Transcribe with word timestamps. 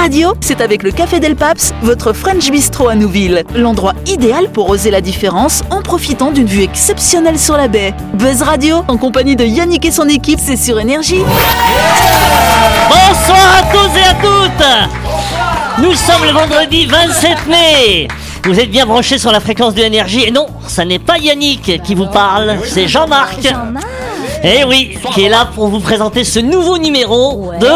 Radio, 0.00 0.32
c'est 0.40 0.62
avec 0.62 0.82
le 0.82 0.92
Café 0.92 1.20
Del 1.20 1.36
Paps, 1.36 1.74
votre 1.82 2.14
French 2.14 2.50
Bistro 2.50 2.88
à 2.88 2.94
Nouville. 2.94 3.44
L'endroit 3.54 3.92
idéal 4.06 4.50
pour 4.50 4.70
oser 4.70 4.90
la 4.90 5.02
différence 5.02 5.62
en 5.68 5.82
profitant 5.82 6.30
d'une 6.30 6.46
vue 6.46 6.62
exceptionnelle 6.62 7.38
sur 7.38 7.58
la 7.58 7.68
baie. 7.68 7.92
Buzz 8.14 8.40
Radio, 8.40 8.82
en 8.88 8.96
compagnie 8.96 9.36
de 9.36 9.44
Yannick 9.44 9.84
et 9.84 9.90
son 9.90 10.08
équipe, 10.08 10.40
c'est 10.42 10.56
sur 10.56 10.80
Énergie. 10.80 11.22
Bonsoir 12.88 13.58
à 13.58 13.62
tous 13.70 13.98
et 13.98 14.04
à 14.04 14.14
toutes 14.14 15.84
Nous 15.84 15.94
sommes 15.94 16.24
le 16.24 16.32
vendredi 16.32 16.86
27 16.86 17.46
mai 17.48 18.08
Vous 18.44 18.58
êtes 18.58 18.70
bien 18.70 18.86
branchés 18.86 19.18
sur 19.18 19.32
la 19.32 19.40
fréquence 19.40 19.74
de 19.74 19.82
l'énergie 19.82 20.24
et 20.24 20.30
non, 20.30 20.46
ça 20.66 20.86
n'est 20.86 20.98
pas 20.98 21.18
Yannick 21.18 21.82
qui 21.82 21.94
vous 21.94 22.06
parle, 22.06 22.56
c'est 22.64 22.88
Jean-Marc 22.88 23.46
Eh 24.42 24.64
oui, 24.64 24.96
qui 25.12 25.24
est 25.24 25.28
là 25.28 25.48
pour 25.54 25.68
vous 25.68 25.80
présenter 25.80 26.24
ce 26.24 26.38
nouveau 26.38 26.78
numéro 26.78 27.52
de... 27.60 27.66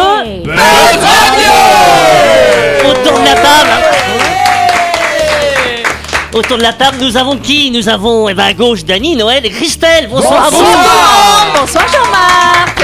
Autour 2.90 3.18
de 3.20 3.24
la 3.24 3.34
table 3.34 3.70
Autour 6.32 6.56
de 6.56 6.62
la 6.62 6.72
table, 6.72 6.96
nous 7.00 7.16
avons 7.16 7.36
qui? 7.36 7.70
Nous 7.70 7.88
avons, 7.88 8.28
eh 8.28 8.34
ben, 8.34 8.44
à 8.44 8.54
gauche, 8.54 8.84
Dany, 8.84 9.14
Noël 9.14 9.44
et 9.44 9.50
Christelle. 9.50 10.08
Bonsoir, 10.10 10.46
à 10.46 10.50
vous. 10.50 10.64
Bonsoir 11.60 11.84
Jean-Marc 11.92 12.82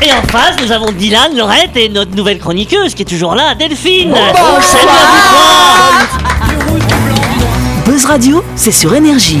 Et 0.00 0.12
en 0.12 0.22
face, 0.28 0.56
nous 0.64 0.70
avons 0.70 0.92
Dylan, 0.92 1.36
Laurette 1.36 1.76
et 1.76 1.88
notre 1.88 2.14
nouvelle 2.14 2.38
chroniqueuse 2.38 2.94
qui 2.94 3.02
est 3.02 3.06
toujours 3.06 3.34
là, 3.34 3.54
Delphine. 3.56 4.14
Salut 4.14 4.86
à 4.88 5.10
vous 6.66 6.78
trois. 6.78 6.90
Buzz 7.84 8.04
Radio, 8.06 8.44
c'est 8.54 8.70
sur 8.70 8.94
Énergie. 8.94 9.40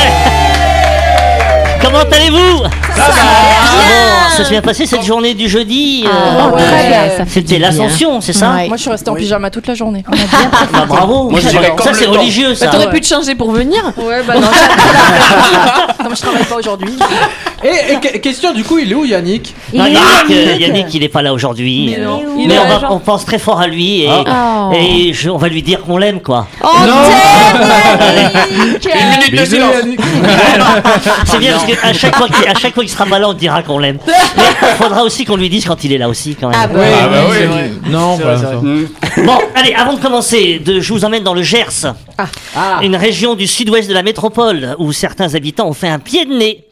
comment 1.81 1.99
allez-vous 1.99 2.63
Ça 2.95 3.01
va 3.07 4.35
Ça 4.37 4.43
s'est 4.43 4.49
bien 4.49 4.61
passé 4.61 4.85
cette 4.85 5.03
journée 5.03 5.33
du 5.33 5.47
jeudi 5.49 6.05
euh, 6.05 6.09
Ah, 6.11 6.51
ça 7.17 7.25
fait 7.25 7.31
C'était 7.41 7.59
l'ascension, 7.59 8.21
c'est 8.21 8.33
ça 8.33 8.51
Ouais. 8.51 8.67
Moi 8.67 8.77
je 8.77 8.81
suis 8.81 8.91
restée 8.91 9.09
en 9.09 9.15
pyjama 9.15 9.49
toute 9.49 9.67
la 9.67 9.73
journée. 9.75 10.03
Bah, 10.73 10.85
Bravo. 10.87 11.29
Moi, 11.29 11.39
je 11.41 11.49
dirais 11.49 11.73
ça 11.83 11.93
c'est 11.93 12.05
religieux 12.05 12.55
ça. 12.55 12.65
Bah, 12.67 12.71
T'aurais 12.73 12.89
pu 12.89 13.01
te 13.01 13.07
changer 13.07 13.35
pour 13.35 13.51
venir 13.51 13.81
Ouais 13.97 14.21
bah 14.25 14.35
non, 14.35 14.47
Comme 16.03 16.15
je 16.15 16.21
travaille 16.21 16.43
pas 16.45 16.55
aujourd'hui. 16.55 16.93
Et, 17.63 17.93
et 17.93 17.99
que- 17.99 18.17
question 18.17 18.53
du 18.53 18.63
coup, 18.63 18.79
il 18.79 18.91
est 18.91 18.95
où 18.95 19.05
Yannick 19.05 19.53
Non, 19.73 19.83
où, 19.85 20.31
euh, 20.31 20.55
Yannick 20.59 20.93
il 20.93 21.03
est 21.03 21.09
pas 21.09 21.21
là 21.21 21.33
aujourd'hui. 21.33 21.93
Mais 21.95 22.03
euh, 22.03 22.05
non. 22.05 22.87
On, 22.89 22.99
pense 22.99 23.25
très 23.25 23.37
fort 23.39 23.59
à 23.59 23.67
lui 23.67 24.03
et, 24.03 24.09
Oh. 24.09 24.71
et 24.73 25.13
je- 25.13 25.29
on 25.29 25.37
va 25.37 25.47
lui 25.47 25.61
dire 25.61 25.81
qu'on 25.81 25.97
l'aime 25.97 26.21
quoi. 26.21 26.47
Oh 26.63 26.67
Une 28.51 29.09
minute 29.09 29.31
de 29.41 29.45
silence 29.45 29.75
C'est 31.25 31.39
bien 31.39 31.51
parce 31.53 31.65
qu'à 31.75 31.93
chaque 31.93 32.15
fois 32.15 32.27
qu'il 32.27 32.47
à 32.47 32.53
chaque 32.53 32.73
fois 32.73 32.83
qu'il 32.83 32.91
sera 32.91 33.05
pas 33.05 33.19
là, 33.19 33.29
on 33.29 33.33
dira 33.33 33.63
qu'on 33.63 33.77
l'aime. 33.79 33.97
Mais 34.07 34.43
il 34.61 34.83
faudra 34.83 35.03
aussi 35.03 35.25
qu'on 35.25 35.35
lui 35.35 35.49
dise 35.49 35.65
quand 35.65 35.83
il 35.83 35.93
est 35.93 35.97
là 35.97 36.09
aussi 36.09 36.35
quand 36.35 36.49
même. 36.49 36.59
Ah 36.61 36.67
bah 36.67 36.79
Oui, 36.79 36.85
oui, 36.87 37.09
bah 37.11 37.21
oui. 37.29 37.35
c'est 37.39 37.45
vrai. 37.47 37.71
Non, 37.89 38.17
C'est 38.17 38.37
c'est 38.37 38.41
ça. 38.43 39.23
Bon, 39.25 39.37
allez, 39.55 39.73
avant 39.73 39.93
de 39.93 39.99
commencer, 39.99 40.59
de, 40.63 40.79
je 40.79 40.93
vous 40.93 41.05
emmène 41.05 41.23
dans 41.23 41.33
le 41.33 41.43
Gers, 41.43 41.93
Ah, 42.55 42.79
une 42.81 42.95
région 42.95 43.35
du 43.35 43.47
sud-ouest 43.47 43.87
de 43.89 43.93
la 43.93 44.03
métropole 44.03 44.75
où 44.79 44.91
certains 44.93 45.35
habitants 45.35 45.67
ont 45.67 45.73
fait 45.73 45.87
un 45.89 45.99
pied 45.99 46.25
de 46.25 46.33
nez 46.33 46.63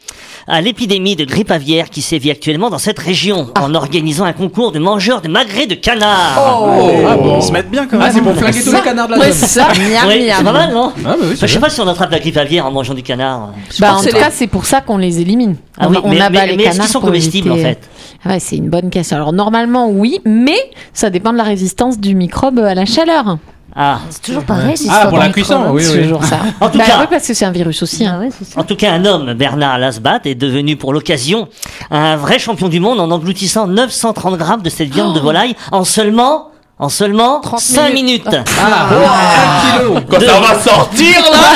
à 0.46 0.60
l'épidémie 0.60 1.16
de 1.16 1.24
grippe 1.24 1.50
aviaire 1.50 1.90
qui 1.90 2.02
sévit 2.02 2.30
actuellement 2.30 2.70
dans 2.70 2.78
cette 2.78 2.98
région 2.98 3.48
en 3.60 3.74
organisant 3.74 4.24
un 4.24 4.32
concours 4.32 4.72
de 4.72 4.78
mangeurs 4.78 5.20
de 5.20 5.28
magrets 5.28 5.66
de 5.66 5.74
canard. 5.74 6.34
ah 6.36 7.16
bon 7.16 7.38
Ils 7.38 7.42
se 7.42 7.52
mettent 7.52 7.70
bien 7.70 7.86
quand 7.86 7.98
Ah, 8.00 8.04
même. 8.04 8.12
c'est 8.12 8.20
pour 8.22 8.34
flinguer 8.34 8.62
tous 8.62 8.72
les 8.72 8.80
canards 8.80 9.06
de 9.08 9.12
la 9.14 9.18
Ouais 9.18 9.32
zone. 9.32 9.48
ça, 9.48 9.68
Oui, 9.72 10.30
c'est 10.36 10.44
pas 10.44 10.52
mal, 10.52 10.72
non 10.72 10.92
Ah, 10.96 11.00
bah 11.02 11.16
oui, 11.20 11.26
Enfin, 11.26 11.34
c'est 11.40 11.46
Je 11.48 11.52
sais 11.54 11.60
pas 11.60 11.70
si 11.70 11.80
on 11.80 11.88
attrape 11.88 12.10
la 12.10 12.18
grippe 12.18 12.36
aviaire 12.36 12.66
en 12.66 12.70
mangeant 12.70 12.94
du 12.94 13.02
canard. 13.02 13.50
Bah, 13.78 13.94
en 13.96 14.02
tout 14.02 14.08
cas, 14.16 14.30
c'est 14.30 14.46
pour 14.46 14.66
ça 14.66 14.80
qu'on 14.80 14.96
les 14.98 15.20
élimine. 15.20 15.56
Ah 15.78 15.86
on 15.88 15.90
oui, 15.92 15.98
on 16.04 16.10
mais, 16.10 16.20
abat 16.20 16.40
mais- 16.40 16.46
les 16.48 16.56
mais 16.56 16.62
est-ce 16.64 16.70
canards 16.72 16.86
qu'ils 16.86 16.92
sont 16.92 17.00
comestibles 17.00 17.52
en 17.52 17.56
fait 17.56 17.78
Ah 18.24 18.30
ouais, 18.30 18.40
c'est 18.40 18.56
une 18.56 18.68
bonne 18.68 18.90
question. 18.90 19.16
Alors 19.16 19.32
normalement 19.32 19.88
oui, 19.88 20.18
mais 20.24 20.58
ça 20.92 21.08
dépend 21.10 21.32
de 21.32 21.38
la 21.38 21.44
résistance 21.44 21.98
du 21.98 22.14
microbe 22.14 22.58
à 22.58 22.74
la 22.74 22.84
chaleur. 22.84 23.38
Ah, 23.76 24.00
C'est 24.10 24.22
toujours 24.22 24.44
pareil, 24.44 24.76
c'est 24.76 24.88
Ah, 24.90 25.06
pour 25.06 25.18
la 25.18 25.28
cuisson, 25.30 25.66
oui, 25.70 25.82
C'est 25.84 25.96
oui. 25.98 26.02
toujours 26.02 26.24
ça. 26.24 26.40
En 26.60 26.68
tout 26.68 26.78
Bah 26.78 26.84
cas- 26.86 26.98
oui, 27.00 27.06
parce 27.08 27.26
que 27.26 27.34
c'est 27.34 27.44
un 27.44 27.52
virus 27.52 27.82
aussi. 27.82 28.04
hein. 28.04 28.14
Ah 28.16 28.20
ouais, 28.20 28.28
c'est 28.36 28.44
ça. 28.44 28.60
En 28.60 28.64
tout 28.64 28.74
cas, 28.76 28.92
un 28.92 29.04
homme, 29.04 29.32
Bernard 29.34 29.78
Lasbat, 29.78 30.20
est 30.24 30.34
devenu 30.34 30.76
pour 30.76 30.92
l'occasion 30.92 31.48
un 31.90 32.16
vrai 32.16 32.38
champion 32.38 32.68
du 32.68 32.80
monde 32.80 32.98
en 33.00 33.10
engloutissant 33.10 33.66
930 33.66 34.36
grammes 34.38 34.62
de 34.62 34.70
cette 34.70 34.92
viande 34.92 35.14
de 35.14 35.20
volaille 35.20 35.54
en 35.72 35.84
seulement, 35.84 36.49
en 36.80 36.88
seulement 36.88 37.40
30 37.40 37.60
5 37.60 37.92
minutes. 37.92 38.26
Ah, 38.58 38.88
un 38.90 39.78
kilo 39.78 39.94
Quand 40.08 40.18
ça 40.20 40.40
va 40.40 40.58
sortir 40.58 41.20
là 41.30 41.50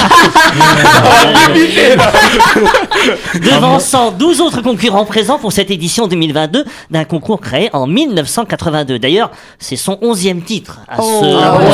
Devançant 3.34 4.10
12 4.12 4.40
autres 4.40 4.60
concurrents 4.62 5.04
présents 5.04 5.38
pour 5.38 5.52
cette 5.52 5.70
édition 5.70 6.06
2022 6.06 6.64
d'un 6.90 7.04
concours 7.04 7.40
créé 7.40 7.70
en 7.72 7.86
1982. 7.86 8.98
D'ailleurs, 8.98 9.30
c'est 9.58 9.76
son 9.76 9.94
11e 9.94 10.42
titre 10.42 10.80
à 10.88 10.96
ce 10.98 11.02
Ah 11.02 11.56
ouais. 11.56 11.64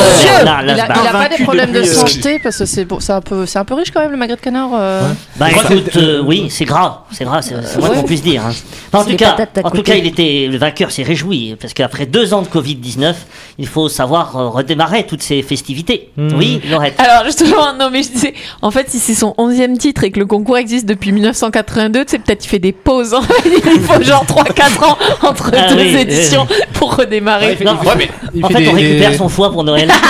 Il 0.43 0.49
a, 0.49 0.62
Lasbat. 0.62 0.94
il 1.03 1.09
a 1.09 1.12
pas 1.12 1.28
des 1.37 1.43
problèmes 1.44 1.72
de 1.72 1.81
euh, 1.81 1.84
santé 1.84 2.38
parce 2.43 2.56
que 2.59 2.65
c'est 2.67 2.87
un 3.11 3.21
peu 3.21 3.47
c'est 3.47 3.59
un 3.59 3.65
peu 3.65 3.75
riche 3.75 3.91
quand 3.91 4.00
même 4.00 4.11
le 4.12 4.17
magret 4.17 4.37
de 4.37 4.41
canard. 4.41 4.71
euh. 4.75 5.11
Bah 5.37 5.50
écoute, 5.50 5.97
euh, 5.97 6.22
oui, 6.25 6.47
c'est 6.50 6.65
gras, 6.65 7.05
c'est 7.11 7.25
gras, 7.25 7.43
c'est 7.43 7.55
qu'on 7.81 8.03
puisse 8.05 8.22
dire. 8.22 8.43
hein. 8.47 8.53
Enfin, 8.93 9.05
en 9.05 9.11
tout 9.11 9.17
cas, 9.17 9.37
en 9.65 9.71
tout 9.71 9.82
cas, 9.82 9.94
il 9.94 10.06
était 10.06 10.49
le 10.50 10.56
vainqueur 10.59 10.91
s'est 10.91 11.03
réjoui 11.03 11.56
parce 11.61 11.75
qu'après 11.75 12.06
deux 12.06 12.32
ans 12.34 12.43
de 12.43 12.47
Covid 12.49 12.77
19, 12.77 13.17
il 13.58 13.66
faut 13.66 13.88
savoir 13.88 14.36
euh, 14.36 14.48
redémarrer 14.48 15.06
toutes 15.06 15.22
ces 15.22 15.42
festivités. 15.42 16.10
Oui, 16.16 16.60
Laurette. 16.70 16.94
Alors 16.98 17.24
justement, 17.24 17.72
non 17.78 17.90
mais 17.90 18.02
je 18.02 18.10
disais, 18.10 18.34
en 18.62 18.70
fait 18.70 18.88
si 18.90 18.98
c'est 18.98 19.14
son 19.14 19.34
11e 19.38 19.76
titre 19.76 20.04
et 20.04 20.10
que 20.10 20.18
le 20.20 20.26
concours 20.26 20.58
existe 20.58 20.86
depuis 20.86 21.12
1982, 21.12 22.04
tu 22.04 22.10
sais 22.10 22.18
peut-être 22.18 22.44
il 22.44 22.48
fait 22.48 22.58
des 22.58 22.72
pauses. 22.72 23.14
fait. 23.22 23.50
il 23.74 23.80
faut 23.80 24.02
genre 24.02 24.24
3-4 24.24 24.84
ans 24.84 24.98
entre 25.22 25.50
Ah 25.56 25.72
deux 25.74 25.80
oui, 25.82 25.96
éditions 25.96 26.46
pour 26.74 26.96
redémarrer. 26.96 27.46
Ouais, 27.46 27.52
il 27.52 27.56
fait- 27.58 27.64
Non, 27.64 27.76
il 27.82 27.90
fait- 28.00 28.10
il 28.34 28.44
en 28.44 28.48
fait 28.48 28.54
fait, 28.54 28.60
des- 28.62 28.68
on 28.68 28.72
récupère 28.72 29.10
des- 29.10 29.16
son 29.16 29.28
foie 29.28 29.50
pour 29.52 29.64
Noël. 29.64 29.90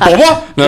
Pour 0.00 0.16
moi 0.16 0.44
Non, 0.56 0.66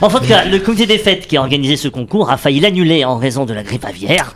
En 0.00 0.08
cas, 0.20 0.44
le 0.44 0.58
comité 0.58 0.86
des 0.86 0.98
fêtes 0.98 1.26
qui 1.26 1.36
a 1.36 1.40
organisé 1.40 1.76
ce 1.76 1.88
concours 1.88 2.30
a 2.30 2.36
failli 2.36 2.60
l'annuler 2.60 3.04
en 3.04 3.16
raison 3.16 3.44
de 3.44 3.52
la 3.52 3.62
grippe 3.62 3.84
aviaire. 3.84 4.32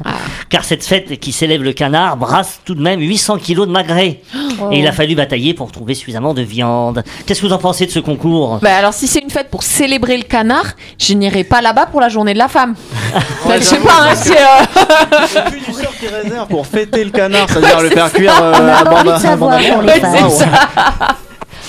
Car 0.49 0.65
cette 0.65 0.85
fête 0.85 1.19
qui 1.21 1.33
célèbre 1.33 1.65
le 1.65 1.73
canard 1.73 2.17
brasse 2.17 2.61
tout 2.65 2.75
de 2.75 2.83
même 2.83 3.01
800 3.01 3.39
kilos 3.39 3.67
de 3.67 3.73
magret. 3.73 4.21
Et 4.73 4.79
il 4.81 4.87
a 4.87 4.93
fallu 4.93 5.15
batailler 5.15 5.46
pour 5.55 5.71
trouver 5.73 5.95
suffisamment 5.95 6.35
de 6.35 6.43
viande. 6.43 7.03
Qu'est-ce 7.27 7.41
que 7.43 7.47
vous 7.47 7.53
en 7.53 7.59
pensez 7.59 7.87
de 7.87 7.91
ce 7.91 7.99
concours? 7.99 8.59
Bah 8.63 8.77
alors 8.77 8.93
si 8.95 9.07
c'est 9.07 9.21
une 9.21 9.31
fête 9.31 9.51
pour 9.51 9.63
célébrer 9.63 10.17
le 10.17 10.25
canard, 10.25 10.67
je 10.99 11.13
n'irai 11.15 11.45
pas 11.45 11.61
là-bas 11.61 11.87
pour 11.87 12.01
la 12.01 12.09
journée 12.09 12.33
de 12.35 12.39
la 12.39 12.49
femme. 12.49 12.75
Bah, 13.47 13.55
je 13.59 13.63
sais 13.63 13.79
pas, 13.79 14.09
hein, 14.11 14.15
c'est... 14.15 14.37
euh, 14.37 15.45
Le 15.45 15.51
punisseur 15.51 15.93
qui 15.99 16.07
réserve 16.09 16.49
pour 16.49 16.67
fêter 16.67 17.05
le 17.05 17.11
canard, 17.11 17.47
c'est-à-dire 17.49 17.81
le 17.81 17.91
faire 17.91 18.13
cuire 18.13 18.33
euh, 18.43 18.53
On 18.55 18.69
a 18.69 19.01
à 19.13 19.17
de 19.17 19.21
savoir 19.23 19.59
les 19.59 19.71
Ouais, 19.71 20.01
femmes. 20.01 20.17
c'est 20.31 20.37
ça. 20.45 20.47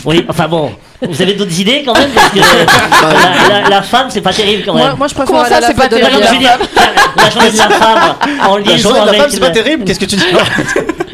Oui, 0.05 0.25
enfin 0.29 0.47
bon. 0.47 0.71
Vous 1.01 1.21
avez 1.21 1.33
d'autres 1.33 1.59
idées 1.59 1.83
quand 1.85 1.93
même? 1.93 2.09
Parce 2.11 2.29
que 2.29 2.37
la, 2.39 3.59
la- 3.61 3.69
la 3.69 3.81
femme, 3.81 4.07
c'est 4.09 4.21
pas 4.21 4.31
terrible 4.31 4.63
quand 4.65 4.73
même. 4.75 4.95
moi 4.95 5.07
je 5.07 5.13
préfère 5.13 5.45
ça, 5.47 5.59
la 5.59 5.67
c'est 5.67 5.73
pas 5.73 5.87
de 5.87 5.95
la 5.97 6.09
la, 6.09 6.19
la 6.19 7.29
journée 7.29 7.51
de 7.51 7.57
la 7.57 7.69
femme 7.69 8.15
en 8.47 8.57
La 8.57 8.63
liaison 8.63 8.89
journée 8.89 8.99
de 9.01 9.05
la 9.05 9.09
avec 9.11 9.21
femme, 9.21 9.29
c'est 9.31 9.39
pas 9.39 9.47
le- 9.47 9.53
terrible 9.53 9.83
Qu'est-ce 9.85 9.99
que 9.99 10.05
tu 10.05 10.15
dis? 10.15 10.23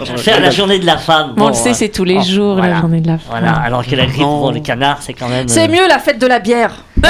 Faire 0.06 0.40
la 0.40 0.50
journée 0.50 0.80
de 0.80 0.86
la 0.86 0.98
femme. 0.98 1.34
Bon, 1.36 1.46
on 1.46 1.48
le 1.50 1.54
sait, 1.54 1.72
euh, 1.72 1.74
c'est 1.74 1.90
tous 1.90 2.04
les 2.04 2.18
oh, 2.20 2.24
jours 2.24 2.56
voilà. 2.56 2.76
la 2.76 2.80
journée 2.80 3.02
de 3.02 3.08
la 3.08 3.18
femme. 3.18 3.28
Voilà, 3.30 3.54
alors 3.54 3.86
que 3.86 3.96
la 3.96 4.06
grippe, 4.06 4.22
bon, 4.22 4.52
le 4.52 4.60
canard, 4.60 4.98
c'est 5.02 5.14
quand 5.14 5.30
même. 5.30 5.48
C'est 5.48 5.70
euh, 5.70 5.72
mieux 5.72 5.88
la 5.88 6.00
fête 6.00 6.20
de 6.20 6.28
la 6.28 6.40
bière. 6.40 6.72
Euh, 7.04 7.10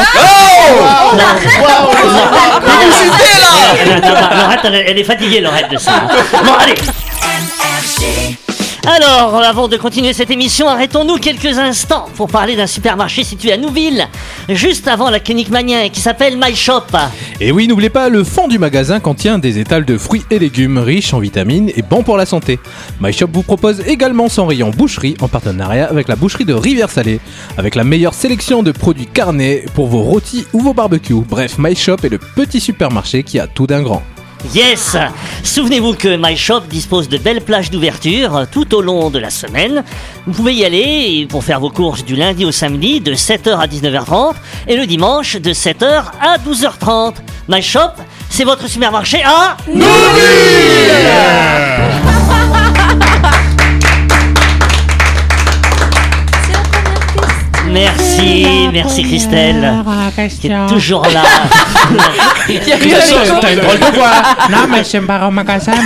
Laurette, 4.42 4.60
elle, 4.64 4.76
elle 4.76 5.00
est 5.00 5.04
fatiguée, 5.04 5.42
Laurette, 5.42 5.70
de 5.72 5.78
ça. 5.78 5.92
Bon, 6.44 6.54
allez. 6.60 6.76
Alors, 8.86 9.38
avant 9.38 9.70
de 9.70 9.78
continuer 9.78 10.12
cette 10.12 10.30
émission, 10.30 10.68
arrêtons-nous 10.68 11.16
quelques 11.16 11.58
instants 11.58 12.06
pour 12.18 12.28
parler 12.28 12.58
d'un 12.58 12.68
supermarché 12.68 13.24
situé 13.24 13.54
à 13.54 13.58
Nouville, 13.58 14.10
juste 14.50 14.90
avant 14.90 15.10
la 15.10 15.22
clinique 15.22 15.50
Mania, 15.50 15.86
et 15.86 15.90
qui 15.90 16.02
s'appelle 16.02 16.38
My 16.38 16.54
Shop. 16.54 16.84
Et 17.40 17.54
oui, 17.54 17.70
n'oubliez 17.70 17.90
pas, 17.90 18.10
le 18.10 18.26
fond 18.26 18.50
du 18.50 18.60
magasin 18.60 19.00
contient 19.00 19.40
des 19.40 19.58
étals 19.58 19.86
de 19.86 19.98
fruits 19.98 20.26
et 20.30 20.38
légumes 20.38 20.80
riches 20.80 21.14
en 21.14 21.20
vitamines 21.20 21.72
et 21.78 21.82
bons 21.82 22.04
pour 22.04 22.18
la 22.18 22.26
santé. 22.26 22.60
MyShop 23.00 23.30
vous 23.32 23.44
propose 23.44 23.80
également 23.88 24.28
son 24.28 24.46
rayon 24.46 24.70
boucherie 24.70 25.16
en 25.22 25.30
partenariat 25.30 25.88
avec 25.90 26.10
la 26.10 26.18
boucherie 26.18 26.46
de 26.46 26.54
Rivière-Salée, 26.54 27.22
avec 27.58 27.76
la 27.76 27.86
meilleure 27.86 28.14
sélection 28.14 28.64
de 28.64 28.74
produits 28.74 29.08
carnés 29.08 29.64
pour 29.76 29.88
vos 29.88 30.02
rôtis 30.02 30.46
ou 30.52 30.60
vos 30.60 30.74
barbecues. 30.74 31.24
Bref, 31.26 31.56
MyShop 31.58 31.98
est 32.04 32.10
le 32.10 32.20
petit 32.20 32.60
supermarché 32.60 33.24
qui 33.24 33.40
a 33.40 33.48
tout 33.48 33.66
d'un 33.66 33.82
grand. 33.82 34.04
Yes 34.52 34.98
Souvenez-vous 35.44 35.94
que 35.94 36.18
My 36.20 36.36
Shop 36.36 36.62
dispose 36.70 37.08
de 37.08 37.18
belles 37.18 37.42
plages 37.42 37.72
d'ouverture 37.72 38.46
tout 38.52 38.76
au 38.76 38.82
long 38.82 39.10
de 39.10 39.20
la 39.20 39.30
semaine. 39.30 39.84
Vous 40.26 40.34
pouvez 40.34 40.54
y 40.54 40.66
aller 40.66 41.26
pour 41.30 41.44
faire 41.44 41.60
vos 41.60 41.70
courses 41.70 42.04
du 42.04 42.16
lundi 42.16 42.44
au 42.46 42.52
samedi 42.52 43.00
de 43.00 43.14
7h 43.14 43.58
à 43.58 43.68
19h30 43.68 44.34
et 44.68 44.76
le 44.76 44.86
dimanche 44.86 45.38
de 45.38 45.54
7h 45.54 46.06
à 46.22 46.38
12h30. 46.38 47.16
My 47.48 47.62
Shop, 47.62 47.92
c'est 48.30 48.44
votre 48.44 48.68
supermarché 48.68 49.24
à... 49.24 49.56
Merci, 57.74 58.70
merci 58.72 59.02
Christelle, 59.04 59.84
qui 60.40 60.48
est 60.48 60.68
toujours 60.68 61.04
là. 61.12 61.24
Il 62.50 62.56
y 62.56 62.72
a 62.72 62.78
eu 62.78 62.94
un 62.94 63.40
T'as 63.40 63.52
une 63.54 63.60
drôle 63.60 63.80
de 63.80 63.98
voix. 63.98 64.12
Non, 64.52 64.68
mais 64.70 64.84
je 64.84 64.98
pas 65.00 65.28
au 65.28 65.32
magasin. 65.32 65.74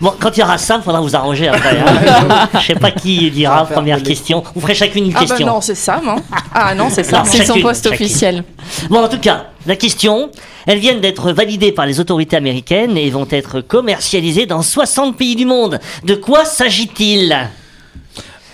Bon, 0.00 0.12
quand 0.20 0.30
il 0.36 0.40
y 0.40 0.42
aura 0.44 0.58
Sam, 0.58 0.80
faudra 0.80 1.00
vous 1.00 1.16
arranger 1.16 1.48
après. 1.48 1.76
hein. 1.76 2.48
Je 2.60 2.66
sais 2.66 2.74
pas 2.76 2.92
qui 2.92 3.32
dira 3.32 3.64
première 3.66 4.00
question. 4.00 4.44
Vous 4.54 4.60
ferez 4.60 4.76
chacune 4.76 5.06
une 5.06 5.10
Ah 5.12 5.20
bah 5.22 5.26
question. 5.26 5.46
non, 5.48 5.60
c'est 5.60 5.74
Sam. 5.74 6.08
Hein. 6.08 6.16
Ah 6.54 6.72
non, 6.76 6.86
c'est 6.88 7.02
Sam. 7.02 7.24
C'est 7.24 7.38
son 7.38 7.54
Chacune, 7.54 7.62
poste 7.62 7.88
chacune. 7.88 8.04
officiel. 8.06 8.44
Bon, 8.90 9.02
en 9.02 9.08
tout 9.08 9.18
cas, 9.18 9.46
la 9.66 9.74
question, 9.74 10.30
elles 10.68 10.78
viennent 10.78 11.00
d'être 11.00 11.32
validées 11.32 11.72
par 11.72 11.84
les 11.84 11.98
autorités 11.98 12.36
américaines 12.36 12.96
et 12.96 13.10
vont 13.10 13.26
être 13.28 13.60
commercialisées 13.60 14.46
dans 14.46 14.62
60 14.62 15.16
pays 15.16 15.34
du 15.34 15.46
monde. 15.46 15.80
De 16.04 16.14
quoi 16.14 16.44
s'agit-il? 16.44 17.36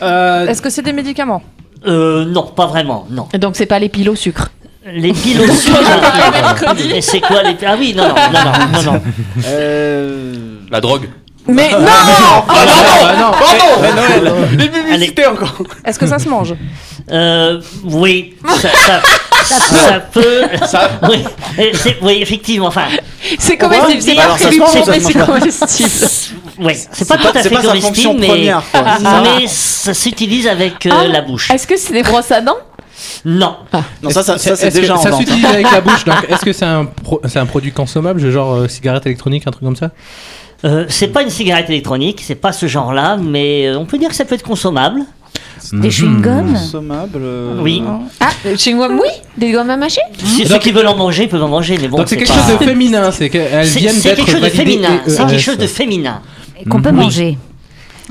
Euh, 0.04 0.46
Est-ce 0.46 0.62
que 0.62 0.70
c'est 0.70 0.82
des 0.82 0.92
médicaments 0.92 1.42
Euh, 1.86 2.24
non, 2.24 2.44
pas 2.46 2.66
vraiment, 2.66 3.06
non. 3.10 3.28
Et 3.32 3.38
donc 3.38 3.56
c'est 3.56 3.66
pas 3.66 3.78
les 3.78 3.88
piles 3.88 4.08
au 4.10 4.14
sucre. 4.14 4.50
Les 4.86 5.12
piles 5.12 5.40
au 5.40 5.50
sucre. 5.50 5.78
C'est 7.00 7.20
quoi 7.20 7.42
les 7.42 7.56
Ah 7.66 7.74
oui, 7.78 7.94
non, 7.96 8.06
non, 8.08 8.14
non, 8.14 8.40
non, 8.44 8.82
non, 8.82 8.92
non. 8.92 9.02
Euh... 9.46 10.34
La 10.70 10.80
drogue. 10.80 11.08
Mais 11.46 11.70
non 11.72 11.78
ah, 12.48 13.14
non. 13.18 14.34
Les 14.58 14.68
publicités 14.68 15.26
encore. 15.26 15.54
Est-ce 15.84 15.98
que 15.98 16.06
ça 16.06 16.18
se 16.18 16.28
mange 16.28 16.54
Euh, 17.10 17.60
oui, 17.84 18.34
ça, 18.60 18.68
ça, 18.70 19.02
ça 19.44 20.00
peut. 20.00 20.42
Ça- 20.66 20.90
Oui, 21.08 21.24
euh, 21.58 21.62
c'est- 21.74 21.96
oui, 22.02 22.18
effectivement. 22.20 22.66
Enfin, 22.68 22.86
C'est 23.38 23.56
comestible, 23.56 24.02
c'est 24.02 24.18
Alors, 24.18 24.38
ça 24.38 24.50
mange 24.50 24.74
ou 24.74 24.90
mais 24.90 25.00
ça 25.00 25.08
c'est 25.08 25.18
comestible. 25.26 25.90
oui, 26.60 26.72
c'est 26.92 27.08
pas 27.08 27.16
tout 27.16 27.28
à 27.28 27.42
c'est 27.42 27.48
fait 27.48 27.54
pas 27.54 27.62
comestible, 27.62 28.16
mais, 28.18 28.26
première, 28.28 28.62
quoi. 28.70 28.82
mais 29.38 29.46
ça 29.46 29.94
s'utilise 29.94 30.46
avec 30.46 30.86
euh, 30.86 30.90
Ah. 30.92 31.06
la 31.08 31.22
bouche. 31.22 31.50
Est-ce 31.50 31.66
que 31.66 31.76
c'est 31.76 31.92
des 31.92 32.02
brosses 32.02 32.30
à 32.30 32.40
dents? 32.40 32.56
Non, 33.24 33.56
Non, 34.02 34.10
ça, 34.10 34.22
ça, 34.22 34.38
ça, 34.38 34.56
c'est 34.56 34.66
Est-ce 34.68 34.76
que 34.76 34.80
déjà 34.80 34.94
en 34.96 35.02
Ça 35.02 35.12
s'utilise 35.12 35.44
avec 35.44 35.70
la 35.70 35.80
bouche, 35.80 36.04
donc 36.04 36.16
est-ce 36.28 36.44
que 36.44 36.52
c'est 36.52 36.64
un, 36.64 36.84
pro- 36.84 37.20
c'est 37.26 37.38
un 37.38 37.46
produit 37.46 37.72
consommable, 37.72 38.30
genre 38.30 38.54
euh, 38.54 38.68
cigarette 38.68 39.04
électronique, 39.06 39.44
un 39.46 39.50
truc 39.50 39.64
comme 39.64 39.76
ça? 39.76 39.90
Euh, 40.64 40.86
c'est 40.88 41.08
pas 41.08 41.22
une 41.22 41.30
cigarette 41.30 41.68
électronique, 41.68 42.22
c'est 42.24 42.34
pas 42.36 42.52
ce 42.52 42.66
genre-là, 42.66 43.16
mais 43.20 43.66
euh, 43.66 43.78
on 43.78 43.84
peut 43.84 43.98
dire 43.98 44.08
que 44.08 44.14
ça 44.14 44.24
peut 44.24 44.34
être 44.36 44.44
consommable. 44.44 45.00
Des 45.80 45.90
chewing-gums 45.90 46.52
Consommable. 46.52 47.18
euh, 47.22 47.60
Oui. 47.62 47.82
Ah, 48.20 48.28
le 48.44 48.56
chewing-gum, 48.56 48.98
oui 49.00 49.08
Des 49.36 49.50
gommes 49.52 49.70
à 49.70 49.76
mâcher 49.76 50.00
Si 50.24 50.46
ceux 50.46 50.58
qui 50.58 50.72
veulent 50.72 50.86
en 50.86 50.96
manger 50.96 51.26
peuvent 51.26 51.42
en 51.42 51.48
manger, 51.48 51.78
mais 51.80 51.88
bon. 51.88 51.98
Donc 51.98 52.08
c'est 52.08 52.16
quelque 52.16 52.28
pas- 52.32 52.46
chose 52.48 52.58
de 52.58 52.64
féminin, 52.64 53.10
c'est 53.10 53.28
qu'elles 53.30 53.66
viennent 53.66 53.94
c'est 53.94 54.08
d'être 54.10 54.16
quelque 54.18 54.30
chose 54.30 54.40
de 54.40 54.46
validées 54.46 54.56
féminin. 54.72 55.00
C'est 55.06 55.26
quelque 55.26 55.38
chose 55.42 55.58
de 55.58 55.66
féminin. 55.66 56.20
qu'on 56.70 56.80
peut 56.82 56.92
manger. 56.92 57.38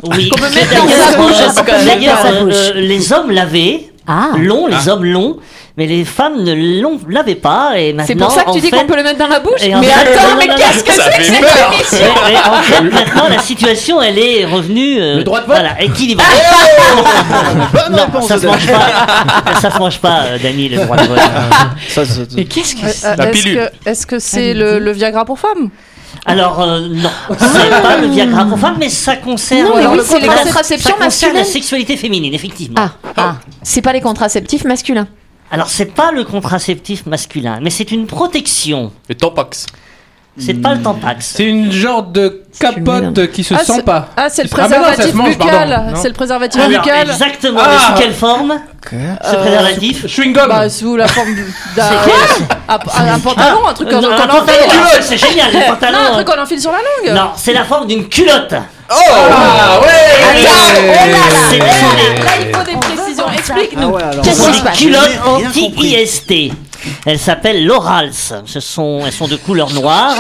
Oui. 0.04 0.30
Qu'on 0.30 0.38
peut 0.38 0.50
mettre 0.54 0.76
dans 0.76 0.86
d'ailleurs, 0.86 1.08
sa 1.12 1.18
bouche, 1.18 1.70
euh, 1.70 1.86
D'ailleurs, 1.86 2.26
euh, 2.26 2.52
euh, 2.52 2.72
les 2.76 3.14
hommes 3.14 3.32
l'avaient. 3.32 3.90
Ah, 4.06 4.32
Long, 4.38 4.68
les 4.68 4.90
hommes 4.90 5.06
longs, 5.06 5.38
mais 5.78 5.88
les 5.88 6.06
femmes 6.06 6.44
ne 6.44 6.54
l'ont- 6.82 7.00
l'avaient 7.10 7.36
pas. 7.36 7.74
Et 7.80 7.94
maintenant, 7.94 8.06
C'est 8.08 8.16
pour 8.16 8.32
ça 8.32 8.44
que 8.44 8.52
tu 8.54 8.62
dis 8.62 8.70
fait- 8.70 8.78
qu'on 8.78 8.86
peut 8.86 8.96
le 8.96 9.04
mettre 9.04 9.18
dans 9.20 9.28
la 9.28 9.40
bouche 9.40 9.54
Mais 9.62 9.70
fait- 9.88 9.92
attends, 9.92 10.30
non, 10.30 10.36
mais 10.38 10.48
qu'est-ce 10.48 10.84
que 10.84 10.92
c'est 10.92 11.18
que 11.18 11.24
cette 11.24 11.38
émission 11.74 12.06
Et- 12.28 12.34
et 12.34 12.38
en 12.38 12.62
fait, 12.62 12.82
maintenant, 12.92 13.28
la 13.30 13.40
situation, 13.40 14.02
elle 14.02 14.20
est 14.20 14.46
revenue. 14.46 15.02
euh, 15.02 15.18
Le 15.18 15.24
droit 15.24 15.42
de 15.42 15.46
vote 15.48 15.56
Voilà, 15.56 15.82
équilibrée. 15.82 16.24
non, 17.92 18.22
ça 18.22 18.38
se 18.38 18.46
mange 18.46 18.68
pas. 18.68 19.56
Ça 19.62 19.72
se 19.72 19.80
mange 19.80 20.00
pas, 20.00 20.22
euh, 20.24 20.38
Dany, 20.40 20.70
le 20.70 20.78
droit 20.84 20.98
de 20.98 21.08
vote. 21.08 21.20
Ça, 21.90 22.06
c'est- 22.06 22.34
Mais 22.36 22.46
qu'est-ce 22.46 22.76
que 22.76 22.86
Euh, 22.86 22.90
c'est 22.94 23.08
euh, 23.08 23.16
La 23.18 23.30
Est-ce 23.30 23.42
pilule. 23.44 23.70
que 23.84 23.90
est-ce 23.90 24.06
que 24.08 24.20
c'est 24.20 24.54
le, 24.54 24.80
le 24.80 24.92
Viagra 24.92 25.26
pour 25.26 25.40
femmes? 25.40 25.70
Alors, 26.26 26.62
euh, 26.62 26.82
non, 26.90 27.10
c'est 27.38 27.82
pas 27.82 27.98
le 27.98 28.08
Viagra 28.08 28.46
pour 28.46 28.60
femmes, 28.60 28.78
mais 28.80 28.90
ça 28.90 29.16
concerne. 29.18 29.68
Non, 29.70 29.76
mais 29.78 29.88
oui, 29.88 29.98
le 29.98 30.04
c'est 30.04 30.20
les 30.20 30.28
contraceptions 30.28 30.96
ça 31.00 31.04
concerne 31.06 31.34
la 31.36 31.44
sexualité 31.44 31.98
féminine, 31.98 32.34
effectivement. 32.34 32.76
Ah, 32.78 32.92
ah. 33.18 33.36
c'est 33.64 33.82
pas 33.82 33.92
les 33.94 34.02
contraceptifs 34.02 34.64
masculins. 34.64 35.08
Alors, 35.54 35.70
c'est 35.70 35.86
pas 35.94 36.12
le 36.12 36.24
contraceptif 36.24 37.06
masculin, 37.06 37.60
mais 37.62 37.70
c'est 37.70 37.92
une 37.92 38.08
protection. 38.08 38.92
Le 39.08 39.14
Tampax. 39.16 39.68
C'est 40.36 40.56
pas 40.56 40.74
le 40.74 40.82
Tampax. 40.82 41.34
C'est 41.38 41.44
une 41.44 41.72
genre 41.72 42.02
de 42.02 42.42
capote 42.60 43.32
qui 43.32 43.44
se 43.44 43.54
Ah, 43.54 43.60
sent 43.64 43.84
pas. 43.84 44.08
Ah, 44.18 44.30
c'est 44.32 44.42
le 44.42 44.50
Ah, 44.52 44.58
préservatif. 44.58 45.14
Non. 45.14 45.26
C'est 45.94 46.08
le 46.08 46.14
préservatif 46.16 46.60
Alors, 46.60 46.82
buccal. 46.82 47.08
exactement, 47.08 47.60
Ah. 47.64 47.70
mais 47.72 47.78
sous 47.86 48.02
quelle 48.02 48.14
forme 48.16 48.60
Ce 48.90 49.36
préservatif 49.36 50.08
Chewing 50.08 50.34
gum. 50.34 50.48
Bah, 50.48 50.68
sous 50.72 50.96
la 50.98 51.08
forme 51.08 51.36
d'un 51.76 51.84
C'est 51.84 51.94
un, 52.68 52.74
un- 52.74 53.14
un 53.14 53.20
pantalon, 53.20 53.68
un 53.68 53.74
truc 53.76 53.90
qu'on 53.90 53.98
un 53.98 54.00
enfile. 54.00 54.28
pantalon, 54.28 54.82
c'est 55.02 55.18
génial, 55.18 55.52
le 55.54 55.60
Non, 55.60 56.00
un 56.10 56.14
truc 56.14 56.28
qu'on 56.28 56.42
enfile 56.42 56.60
sur 56.60 56.72
la 56.72 56.78
langue. 56.80 57.16
Non, 57.16 57.30
c'est 57.36 57.54
la 57.54 57.64
forme 57.64 57.86
d'une 57.86 58.10
culotte. 58.10 58.56
Ah 58.90 58.96
ouais 59.82 59.88
C'est 61.52 61.60
Explique-nous. 63.52 63.96
Ah 63.98 64.12
Qu'est-ce 64.24 64.48
qui 64.50 64.58
se 64.58 64.64
passe 64.64 64.84
anti-IST. 65.26 66.54
Elles 67.06 67.20
s'appellent 67.20 67.66
l'Orals. 67.66 68.12
Ce 68.46 68.60
sont, 68.60 69.02
elles 69.06 69.12
sont 69.14 69.28
de 69.28 69.36
couleur 69.36 69.72
noire 69.72 70.16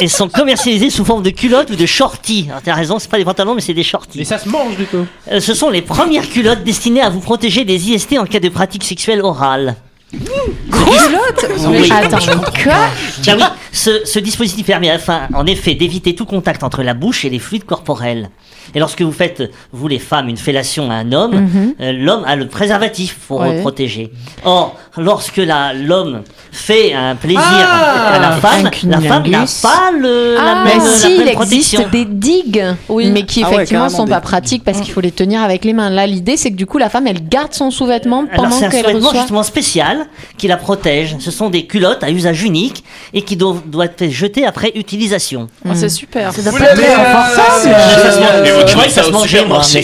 et 0.00 0.08
sont 0.08 0.28
commercialisées 0.28 0.90
sous 0.90 1.04
forme 1.04 1.22
de 1.22 1.30
culottes 1.30 1.70
ou 1.70 1.76
de 1.76 1.86
shorties. 1.86 2.46
Alors, 2.48 2.62
T'as 2.62 2.74
raison, 2.74 2.98
c'est 2.98 3.10
pas 3.10 3.18
des 3.18 3.24
pantalons, 3.24 3.54
mais 3.54 3.60
c'est 3.60 3.74
des 3.74 3.82
shorties. 3.82 4.20
Et 4.20 4.24
ça 4.24 4.38
se 4.38 4.48
mange 4.48 4.76
du 4.76 4.86
coup. 4.86 5.06
Euh, 5.30 5.40
Ce 5.40 5.54
sont 5.54 5.68
les 5.70 5.82
premières 5.82 6.28
culottes 6.28 6.64
destinées 6.64 7.02
à 7.02 7.10
vous 7.10 7.20
protéger 7.20 7.64
des 7.64 7.90
IST 7.90 8.18
en 8.18 8.24
cas 8.24 8.40
de 8.40 8.48
pratique 8.48 8.84
sexuelle 8.84 9.20
orale. 9.20 9.76
Oui. 10.12 11.90
Attends, 11.92 12.18
quoi 12.64 12.72
Ah 12.72 12.90
oui, 13.36 13.42
ce, 13.72 14.04
ce 14.04 14.18
dispositif 14.18 14.66
permet 14.66 14.90
afin, 14.90 15.28
en 15.34 15.46
effet, 15.46 15.74
d'éviter 15.74 16.14
tout 16.14 16.24
contact 16.26 16.62
entre 16.62 16.82
la 16.82 16.94
bouche 16.94 17.24
et 17.24 17.30
les 17.30 17.38
fluides 17.38 17.64
corporels. 17.64 18.30
Et 18.74 18.78
lorsque 18.78 19.02
vous 19.02 19.12
faites, 19.12 19.50
vous 19.72 19.88
les 19.88 19.98
femmes, 19.98 20.28
une 20.28 20.36
fellation 20.36 20.90
à 20.90 20.94
un 20.94 21.12
homme, 21.12 21.48
euh, 21.80 21.92
l'homme 21.92 22.24
a 22.26 22.36
le 22.36 22.46
préservatif 22.48 23.16
pour 23.26 23.40
Ouais. 23.40 23.54
le 23.56 23.60
protéger. 23.60 24.12
Or, 24.44 24.76
lorsque 24.96 25.36
la- 25.38 25.72
l'homme 25.72 26.22
fait 26.52 26.92
un 26.92 27.14
plaisir 27.14 27.40
Ah 27.42 28.14
à 28.14 28.18
la 28.18 28.32
femme, 28.32 28.70
la 28.88 29.00
femme 29.00 29.28
n'a 29.28 29.44
pas 29.62 29.90
le, 29.96 30.34
la 30.34 30.40
Ah, 30.40 30.64
même, 30.64 30.78
la 30.78 30.84
si, 30.84 31.08
même 31.18 31.28
il 31.28 31.32
protection. 31.34 31.42
existe 31.80 31.90
des 31.90 32.04
digues, 32.04 32.64
Oui. 32.88 33.08
mais 33.10 33.22
qui 33.24 33.42
Ah 33.44 33.48
ouais, 33.48 33.54
effectivement 33.54 33.84
carrément 33.84 33.96
sont 33.98 34.06
pas 34.08 34.20
pratiques 34.20 34.64
parce 34.64 34.80
qu'il 34.80 34.92
faut 34.92 35.00
les 35.00 35.12
tenir 35.12 35.42
avec 35.42 35.64
les 35.64 35.72
mains. 35.72 35.90
Là, 35.90 36.06
l'idée, 36.06 36.36
c'est 36.36 36.50
que 36.50 36.56
du 36.56 36.66
coup, 36.66 36.78
la 36.78 36.90
femme, 36.90 37.06
elle 37.06 37.28
garde 37.28 37.54
son 37.54 37.70
sous-vêtement 37.70 38.24
Alors 38.32 38.44
pendant 38.44 38.50
c'est 38.56 38.66
un 38.66 38.68
qu'elle 38.70 38.80
sous-vêtement 38.84 39.08
reçoit. 39.08 39.20
justement 39.20 39.42
spécial 39.44 40.06
qui 40.36 40.48
la 40.48 40.56
protège. 40.56 41.16
Ce 41.20 41.30
sont 41.30 41.50
des 41.50 41.66
culottes 41.66 42.02
à 42.02 42.10
usage 42.10 42.42
unique 42.42 42.82
et 43.14 43.22
qui 43.22 43.36
doivent, 43.36 43.62
doivent 43.66 43.90
être 43.96 44.10
jetées 44.10 44.44
après 44.44 44.72
utilisation. 44.74 45.46
Ah, 45.64 45.70
C'est 45.74 45.88
super. 45.88 46.32
doit 46.32 46.50
Vous 46.50 46.58
pas 46.58 46.64
être 46.64 46.76
l'avez, 46.76 46.82
très 46.82 46.94
euh. 46.94 47.36
Ça 47.36 47.60
se 47.62 47.68
mange- 47.68 48.88
ça 48.88 49.02
se 49.04 49.10
moi, 49.10 49.58
mange 49.58 49.64
c'est. 49.66 49.82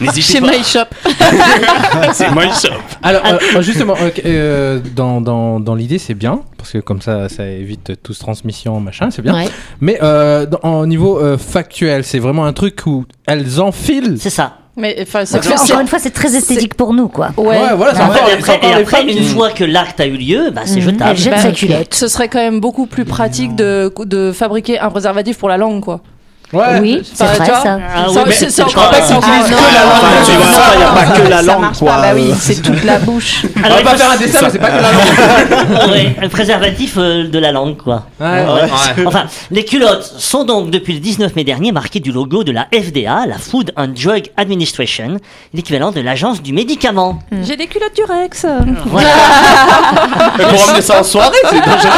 N'hésitez 0.00 0.22
Chez 0.22 0.40
pas. 0.40 0.46
My 0.48 0.62
Shop. 0.64 0.84
C'est 2.12 2.30
My 2.30 2.48
Shop. 2.52 2.74
Alors 3.02 3.22
euh, 3.26 3.62
justement, 3.62 3.93
euh, 4.24 4.80
dans, 4.94 5.20
dans, 5.20 5.60
dans 5.60 5.74
l'idée 5.74 5.98
c'est 5.98 6.14
bien 6.14 6.40
parce 6.58 6.72
que 6.72 6.78
comme 6.78 7.00
ça 7.02 7.28
ça 7.28 7.46
évite 7.46 7.92
toute 8.02 8.18
transmission 8.18 8.80
machin, 8.80 9.10
c'est 9.10 9.22
bien. 9.22 9.34
Ouais. 9.34 9.48
Mais 9.80 9.98
euh, 10.02 10.46
dans- 10.46 10.80
au 10.80 10.86
niveau 10.86 11.18
euh, 11.18 11.36
factuel, 11.38 12.04
c'est 12.04 12.18
vraiment 12.18 12.44
un 12.46 12.52
truc 12.52 12.80
où 12.86 13.04
elles 13.26 13.60
enfilent. 13.60 14.16
C'est 14.18 14.30
ça. 14.30 14.58
Mais 14.76 14.96
enfin, 15.02 15.24
c'est 15.24 15.34
Donc, 15.34 15.44
que 15.54 15.62
Encore 15.62 15.80
une 15.80 15.86
fois, 15.86 16.00
c'est 16.00 16.10
très 16.10 16.34
esthétique 16.34 16.74
pour 16.74 16.92
nous, 16.94 17.06
quoi. 17.06 17.28
Ouais. 17.36 17.58
voilà, 17.76 17.94
c'est 17.94 18.00
Ouais, 18.00 18.04
encore, 18.06 18.16
et 18.28 18.30
c'est 18.30 18.32
après, 18.38 18.56
encore 18.56 18.70
et 18.70 18.74
les 18.74 18.80
après, 18.82 18.96
femmes 18.98 19.08
une 19.08 19.14
qui- 19.18 19.24
fois 19.26 19.50
que 19.52 19.62
l'acte 19.62 20.00
a 20.00 20.06
eu 20.06 20.16
lieu, 20.16 20.50
bah, 20.52 20.62
c'est 20.64 20.78
Elle 20.78 20.82
jetable. 20.82 21.16
jette 21.16 21.32
Bah, 21.34 21.38
sa 21.38 21.52
culotte. 21.52 21.94
Ce 21.94 22.08
serait 22.08 22.26
quand 22.28 22.40
même 22.40 22.58
beaucoup 22.58 22.86
plus 22.86 23.04
pratique 23.04 23.54
de, 23.54 23.92
de 24.04 24.32
fabriquer 24.32 24.80
un 24.80 24.90
préservatif 24.90 25.38
pour 25.38 25.48
la 25.48 25.58
langue, 25.58 25.80
quoi. 25.80 26.00
Ouais. 26.54 26.80
Oui, 26.80 27.02
c'est 27.12 27.24
vrai 27.24 27.46
ça. 27.46 27.78
Ah 27.94 28.04
oui, 28.08 28.14
Ça, 28.14 28.22
mais 28.26 28.32
c'est- 28.32 28.44
c'est 28.44 28.50
c'est 28.50 28.62
pas- 28.62 28.68
encore 28.70 28.90
pas 28.90 29.00
que 29.00 29.12
Ah, 29.12 29.16
que 29.16 29.74
la 29.74 29.84
langue. 29.84 29.92
Enfin, 29.92 30.08
tu 30.24 30.32
vois, 30.32 30.52
ça, 30.52 30.62
il 30.72 30.78
n'y 30.78 30.84
a 30.84 30.88
pas 30.88 31.04
que 31.20 31.28
la 31.30 31.36
ça 31.36 31.42
langue, 31.42 31.60
marche 31.60 31.78
quoi. 31.78 31.92
pas. 31.92 32.00
Bah 32.02 32.08
oui, 32.14 32.32
c'est 32.38 32.62
toute 32.62 32.84
la 32.84 32.98
bouche. 32.98 33.42
On 33.56 33.62
Alors, 33.64 33.76
va 33.76 33.80
il 33.82 33.84
pas 33.84 33.96
faire 33.96 34.10
un 34.12 34.16
dessin, 34.16 34.38
mais 34.42 34.50
c'est 34.50 34.58
pas 34.58 34.70
que 34.70 34.82
la 34.82 34.92
langue. 34.92 36.14
Un 36.22 36.28
préservatif 36.28 36.94
euh, 36.98 37.28
de 37.28 37.38
la 37.38 37.52
langue, 37.52 37.76
quoi. 37.76 38.04
Enfin, 39.06 39.24
les 39.50 39.64
culottes 39.64 40.14
sont 40.18 40.44
donc 40.44 40.70
depuis 40.70 40.94
le 40.94 41.00
19 41.00 41.34
mai 41.36 41.44
dernier 41.44 41.72
marquées 41.72 42.00
du 42.00 42.12
logo 42.12 42.44
de 42.44 42.52
la 42.52 42.66
FDA, 42.72 43.26
la 43.26 43.38
Food 43.38 43.72
and 43.76 43.88
Drug 43.88 44.30
Administration, 44.36 45.16
l'équivalent 45.52 45.90
de 45.90 46.00
l'agence 46.00 46.42
du 46.42 46.52
médicament. 46.52 47.18
J'ai 47.42 47.56
des 47.56 47.66
culottes 47.66 47.94
du 47.96 48.02
Rex. 48.04 48.46
Voilà. 48.86 49.08
Mais 50.38 50.44
pour 50.44 50.64
emmener 50.68 50.82
ça 50.82 51.00
en 51.00 51.04
soirée, 51.04 51.36
c'est 51.50 51.56
dangereux. 51.60 51.90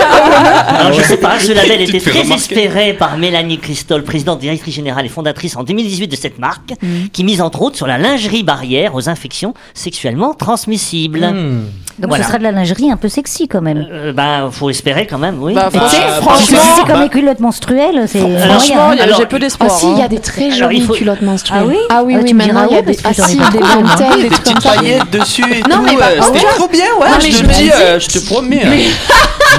Alors 0.79 0.93
je 0.93 1.03
sais 1.03 1.17
pas, 1.19 1.39
ce 1.39 1.53
label 1.53 1.83
était 1.83 2.01
très 2.01 2.31
espéré 2.33 2.93
par 2.95 3.17
Mélanie 3.19 3.59
Christol, 3.59 4.03
présidente 4.03 4.41
directrice 4.47 4.75
générale 4.75 5.05
et 5.07 5.09
fondatrice 5.09 5.57
en 5.57 5.63
2018 5.63 6.09
de 6.09 6.17
cette 6.17 6.39
marque, 6.39 6.73
Mm. 6.83 7.09
qui 7.13 7.23
mise 7.25 7.41
entre 7.43 7.63
autres 7.63 7.77
sur 7.77 7.87
la 7.87 7.99
lingerie 7.99 8.43
barrière 8.43 8.95
aux 8.95 9.09
infections 9.09 9.55
sexuellement 9.75 10.35
transmissibles. 10.35 11.21
Hmm. 11.27 11.65
Donc 11.99 12.09
Voilà. 12.11 12.25
ce 12.25 12.29
sera 12.29 12.39
de 12.39 12.43
la 12.43 12.53
lingerie 12.53 12.91
un 12.91 12.99
peu 12.99 13.09
sexy 13.09 13.49
quand 13.49 13.63
même. 13.63 13.87
Euh, 13.91 14.13
ben, 14.13 14.51
faut 14.53 14.69
espérer 14.69 15.07
quand 15.07 15.17
même, 15.17 15.43
oui. 15.43 15.55
Bah, 15.55 15.71
sais, 15.89 15.97
franchement, 16.21 16.59
c'est 16.77 16.87
comme 16.87 17.01
les 17.01 17.09
culottes 17.09 17.41
menstruelles, 17.41 18.05
c'est 18.07 18.19
Franchement, 18.21 18.91
j'ai 19.17 19.25
peu 19.27 19.37
Ah 19.37 19.39
d'espoir. 19.39 19.71
si, 19.71 19.87
il 19.91 19.99
y 19.99 20.03
a 20.03 20.05
hein. 20.05 20.09
des 20.09 20.19
très 20.19 20.51
jolies 20.51 20.83
faut- 20.83 20.93
culottes 20.93 21.23
menstruelles. 21.23 21.63
Ah 21.65 21.67
oui 21.67 21.77
Ah 21.89 22.03
oui, 22.05 22.15
Ah, 22.17 22.21
oui, 22.23 22.29
tu 22.29 22.35
me 22.35 22.39
maintenant 22.45 22.67
diras 22.67 22.71
il 22.71 22.75
y 22.75 22.79
a 22.79 22.83
des, 22.83 22.99
ah, 23.03 23.11
ai 23.11 23.15
si, 23.15 23.37
des 23.39 23.59
dentelles, 23.59 24.23
des 24.23 24.29
petites 24.29 24.63
paillettes 24.63 25.11
dessus 25.11 25.45
et 25.51 25.63
Non, 25.71 25.77
tout. 25.79 25.83
mais 25.85 25.93
euh, 26.03 26.21
C'était 26.23 26.47
trop 26.55 26.69
bien, 26.69 26.85
ouais. 27.01 27.09
Je 27.31 27.39
te 27.39 27.43
me 27.47 27.49
dis, 27.55 27.63
dis- 27.63 27.71
euh, 27.73 27.99
je 27.99 28.07
te 28.09 28.19
promets. 28.27 28.63
hein. 28.63 28.71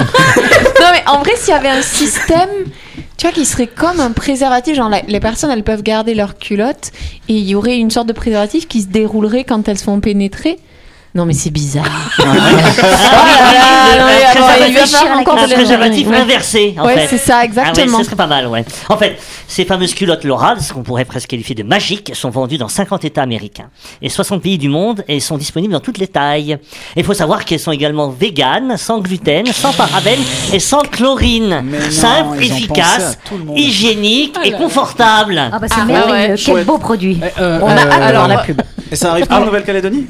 Non 0.80 0.86
mais 0.92 1.02
en 1.06 1.18
vrai, 1.22 1.32
s'il 1.36 1.52
y 1.52 1.56
avait 1.56 1.68
un 1.68 1.82
système 1.82 2.48
Tu 3.18 3.26
vois, 3.26 3.32
qui 3.32 3.44
serait 3.44 3.66
comme 3.66 3.98
un 4.00 4.12
préservatif. 4.12 4.76
Genre, 4.76 4.88
la- 4.88 5.02
les 5.02 5.20
personnes, 5.20 5.50
elles 5.50 5.64
peuvent 5.64 5.82
garder 5.82 6.14
leurs 6.14 6.38
culottes 6.38 6.92
et 7.28 7.34
il 7.34 7.48
y 7.48 7.54
aurait 7.56 7.76
une 7.76 7.90
sorte 7.90 8.06
de 8.08 8.12
préservatif 8.12 8.68
qui 8.68 8.80
se 8.80 8.86
déroulerait 8.86 9.42
quand 9.44 9.68
elles 9.68 9.78
sont 9.78 10.00
pénétrées. 10.00 10.58
Non, 11.14 11.24
mais 11.24 11.32
c'est 11.32 11.50
bizarre. 11.50 11.84
Oh 15.26 15.34
là 15.36 15.48
préservatif 15.54 16.08
inversé, 16.08 16.74
en 16.78 16.84
Ouais, 16.86 17.06
c'est 17.08 17.18
ça, 17.18 17.36
Ah 17.36 17.38
ouais, 17.40 17.44
exactement. 17.46 17.98
ce 17.98 18.04
serait 18.04 18.16
pas 18.16 18.26
mal, 18.26 18.46
ouais. 18.46 18.64
En 18.88 18.96
fait, 18.96 19.18
ces 19.46 19.64
fameuses 19.64 19.94
culottes 19.94 20.24
Laura, 20.24 20.58
ce 20.58 20.72
qu'on 20.72 20.82
pourrait 20.82 21.04
presque 21.04 21.28
qualifier 21.30 21.54
de 21.54 21.62
magiques, 21.62 22.12
sont 22.14 22.30
vendues 22.30 22.58
dans 22.58 22.68
50 22.68 23.04
États 23.04 23.22
américains 23.22 23.70
et 24.02 24.08
60 24.08 24.42
pays 24.42 24.58
du 24.58 24.68
monde 24.68 25.04
et 25.08 25.20
sont 25.20 25.38
disponibles 25.38 25.72
dans 25.72 25.80
toutes 25.80 25.98
les 25.98 26.08
tailles. 26.08 26.58
Il 26.96 27.04
faut 27.04 27.14
savoir 27.14 27.44
qu'elles 27.44 27.60
sont 27.60 27.72
également 27.72 28.08
véganes, 28.10 28.76
sans 28.76 29.00
gluten, 29.00 29.46
sans 29.46 29.72
parabènes 29.72 30.20
et 30.52 30.58
sans 30.60 30.80
chlorine. 30.82 31.62
Non, 31.64 31.78
Simple, 31.90 32.42
efficace, 32.42 33.18
hygiénique 33.56 34.36
et 34.44 34.52
confortable. 34.52 35.40
Ah 35.52 35.58
bah 35.58 35.66
c'est 35.68 35.80
Ah, 35.80 35.84
merveilleux. 35.84 36.34
Quel 36.36 36.64
beau 36.64 36.78
produit. 36.78 37.18
Euh, 37.40 37.58
On 37.62 37.68
a 37.68 37.86
euh, 37.86 38.08
alors 38.08 38.28
la 38.28 38.38
pub. 38.38 38.60
Et 38.90 38.96
ça 38.96 39.10
arrive 39.10 39.26
pas 39.26 39.40
en 39.40 39.44
Nouvelle-Calédonie 39.44 40.06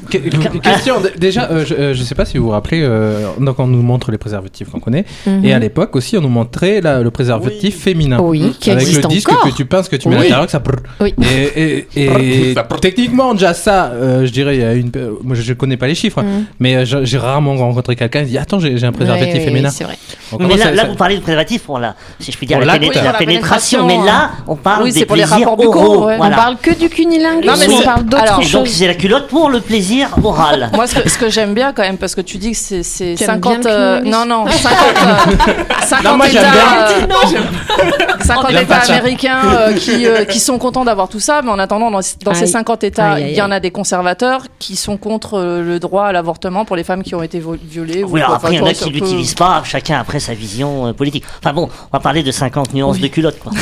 question 0.93 1.11
déjà 1.17 1.49
euh, 1.51 1.65
je, 1.65 1.73
euh, 1.73 1.93
je 1.93 2.03
sais 2.03 2.15
pas 2.15 2.25
si 2.25 2.37
vous 2.37 2.45
vous 2.45 2.49
rappelez 2.51 2.81
euh, 2.83 3.27
donc 3.39 3.59
on 3.59 3.67
nous 3.67 3.81
montre 3.81 4.11
les 4.11 4.17
préservatifs 4.17 4.69
qu'on 4.69 4.79
connaît 4.79 5.05
Mhm. 5.25 5.45
et 5.45 5.53
à 5.53 5.59
l'époque 5.59 5.95
aussi 5.95 6.17
on 6.17 6.21
nous 6.21 6.29
montrait 6.29 6.81
là, 6.81 7.01
le 7.01 7.11
préservatif 7.11 7.79
féminin 7.79 8.19
Oui, 8.21 8.55
qui 8.59 8.71
avec 8.71 8.83
existe 8.83 9.03
le 9.03 9.09
disque 9.09 9.31
encore. 9.31 9.43
que 9.49 9.55
tu 9.55 9.65
pinces 9.65 9.89
que 9.89 9.95
tu 9.95 10.07
mets 10.09 10.15
à 10.15 10.19
Oui. 10.19 10.23
l'intérieur 10.25 10.45
que 10.45 10.51
ça 10.51 10.59
brrr. 10.59 10.77
Oui. 11.01 11.13
et, 11.21 11.87
et, 11.95 12.51
et 12.51 12.55
techniquement 12.81 13.33
déjà 13.33 13.53
ça 13.53 13.85
euh, 13.93 14.25
je 14.25 14.31
dirais 14.31 14.55
il 14.55 14.61
y 14.61 14.65
a 14.65 14.73
une 14.73 14.91
moi 15.23 15.35
je, 15.35 15.41
je 15.41 15.53
connais 15.53 15.77
pas 15.77 15.87
les 15.87 15.95
chiffres 15.95 16.21
Mhm. 16.21 16.45
mais 16.59 16.75
euh, 16.75 16.85
j'ai 16.85 17.05
j'ai 17.05 17.17
rarement 17.17 17.55
rencontré 17.55 17.95
quelqu'un 17.95 18.23
qui 18.23 18.31
dit 18.31 18.37
attends 18.37 18.59
j'ai 18.59 18.77
j'ai 18.77 18.85
un 18.85 18.91
préservatif 18.91 19.33
Ouais, 19.33 19.39
ouais, 19.39 19.45
féminin 19.45 19.69
c'est 19.69 19.83
vrai. 19.83 19.97
Donc, 20.31 20.41
Mais 20.41 20.45
comment 20.47 20.57
là, 20.57 20.63
ça- 20.65 20.71
là, 20.71 20.81
ça- 20.83 20.87
vous 20.89 20.95
parlez 20.95 21.15
de 21.17 21.21
préservatif 21.21 21.63
pour 21.63 21.79
la, 21.79 21.95
si 22.19 22.31
je 22.31 22.37
puis 22.37 22.45
dire, 22.45 22.57
Pour 22.57 22.65
la, 22.65 22.73
la- 22.73 22.79
péné- 22.79 22.89
oui, 22.89 22.95
la 22.95 23.01
pour 23.01 23.11
la 23.13 23.17
pénétration. 23.17 23.85
Mais 23.87 23.95
hein. 23.97 24.05
là, 24.05 24.31
on 24.47 24.55
parle 24.55 24.83
Oui, 24.83 24.91
des 24.91 24.99
c'est 24.99 25.05
pour 25.05 25.15
les 25.15 25.23
plaisirs 25.23 25.49
rapports 25.49 25.57
buccaux, 25.57 25.79
oraux. 25.93 26.05
ouais. 26.07 26.17
On 26.19 26.29
parle 26.29 26.57
que 26.61 26.77
du 26.77 26.87
cunilingus, 26.89 27.45
Non, 27.47 27.53
mais 27.59 27.67
on 27.73 27.77
c'est- 27.79 27.83
parle 27.83 28.03
d'autres 28.05 28.23
alors, 28.23 28.39
Et 28.41 28.43
donc, 28.43 28.65
choses. 28.65 28.69
c'est 28.69 28.87
la 28.87 28.93
culotte 28.93 29.27
pour 29.27 29.49
le 29.49 29.59
plaisir 29.59 30.09
oral. 30.23 30.69
Moi, 30.79 30.87
ce 30.87 30.95
que, 30.95 31.09
ce 31.09 31.17
que 31.17 31.29
j'aime 31.29 31.53
bien 31.53 31.73
quand 31.73 31.81
même, 31.81 31.97
parce 31.97 32.15
que 32.15 32.21
tu 32.21 32.37
dis 32.37 32.51
que 32.51 32.57
c'est 32.57 32.83
c'est 32.83 33.15
Tu 33.17 33.23
aimes 33.25 33.41
50. 33.43 33.59
bien 33.59 33.69
le 33.69 33.75
euh, 33.75 33.99
non, 34.05 34.25
non, 34.25 34.47
50, 34.47 34.77
euh, 34.79 35.53
50 35.85 36.03
Non, 36.05 36.15
moi, 36.15 36.27
j'aime 36.29 36.41
États, 36.41 36.51
bien. 36.53 37.09
euh, 37.19 38.23
50 38.23 38.45
J'aime 38.49 38.63
États 38.63 38.75
américains 38.93 39.41
euh, 39.43 39.73
qui, 39.73 40.07
euh, 40.07 40.23
qui 40.23 40.39
sont 40.39 40.57
contents 40.57 40.85
d'avoir 40.85 41.09
tout 41.09 41.19
ça, 41.19 41.41
mais 41.43 41.51
en 41.51 41.59
attendant, 41.59 41.91
dans, 41.91 41.99
dans 42.23 42.33
ces 42.33 42.43
Aïe. 42.43 42.47
50 42.47 42.85
États, 42.85 43.19
il 43.19 43.35
y 43.35 43.41
en 43.41 43.51
a 43.51 43.59
des 43.59 43.71
conservateurs 43.71 44.43
qui 44.57 44.77
sont 44.77 44.95
contre 44.95 45.33
euh, 45.37 45.61
le 45.61 45.79
droit 45.81 46.05
à 46.05 46.13
l'avortement 46.13 46.63
pour 46.63 46.77
les 46.77 46.85
femmes 46.85 47.03
qui 47.03 47.13
ont 47.13 47.23
été 47.23 47.43
violées. 47.61 48.05
ou 48.05 48.11
Oui, 48.11 48.21
alors 48.21 48.29
quoi. 48.29 48.37
après, 48.37 48.53
il 48.53 48.59
y 48.59 48.61
en 48.61 48.65
a 48.65 48.71
qui 48.71 48.89
l'utilisent 48.89 49.35
pas, 49.35 49.61
chacun 49.65 49.99
après 49.99 50.21
sa 50.21 50.33
vision 50.33 50.87
euh, 50.87 50.93
politique. 50.93 51.25
Enfin 51.43 51.51
bon, 51.51 51.67
on 51.91 51.97
va 51.97 51.99
parler 51.99 52.23
de 52.23 52.31
50 52.31 52.73
nuances 52.73 52.99
de 52.99 53.07
culottes, 53.07 53.39
quoi. 53.39 53.51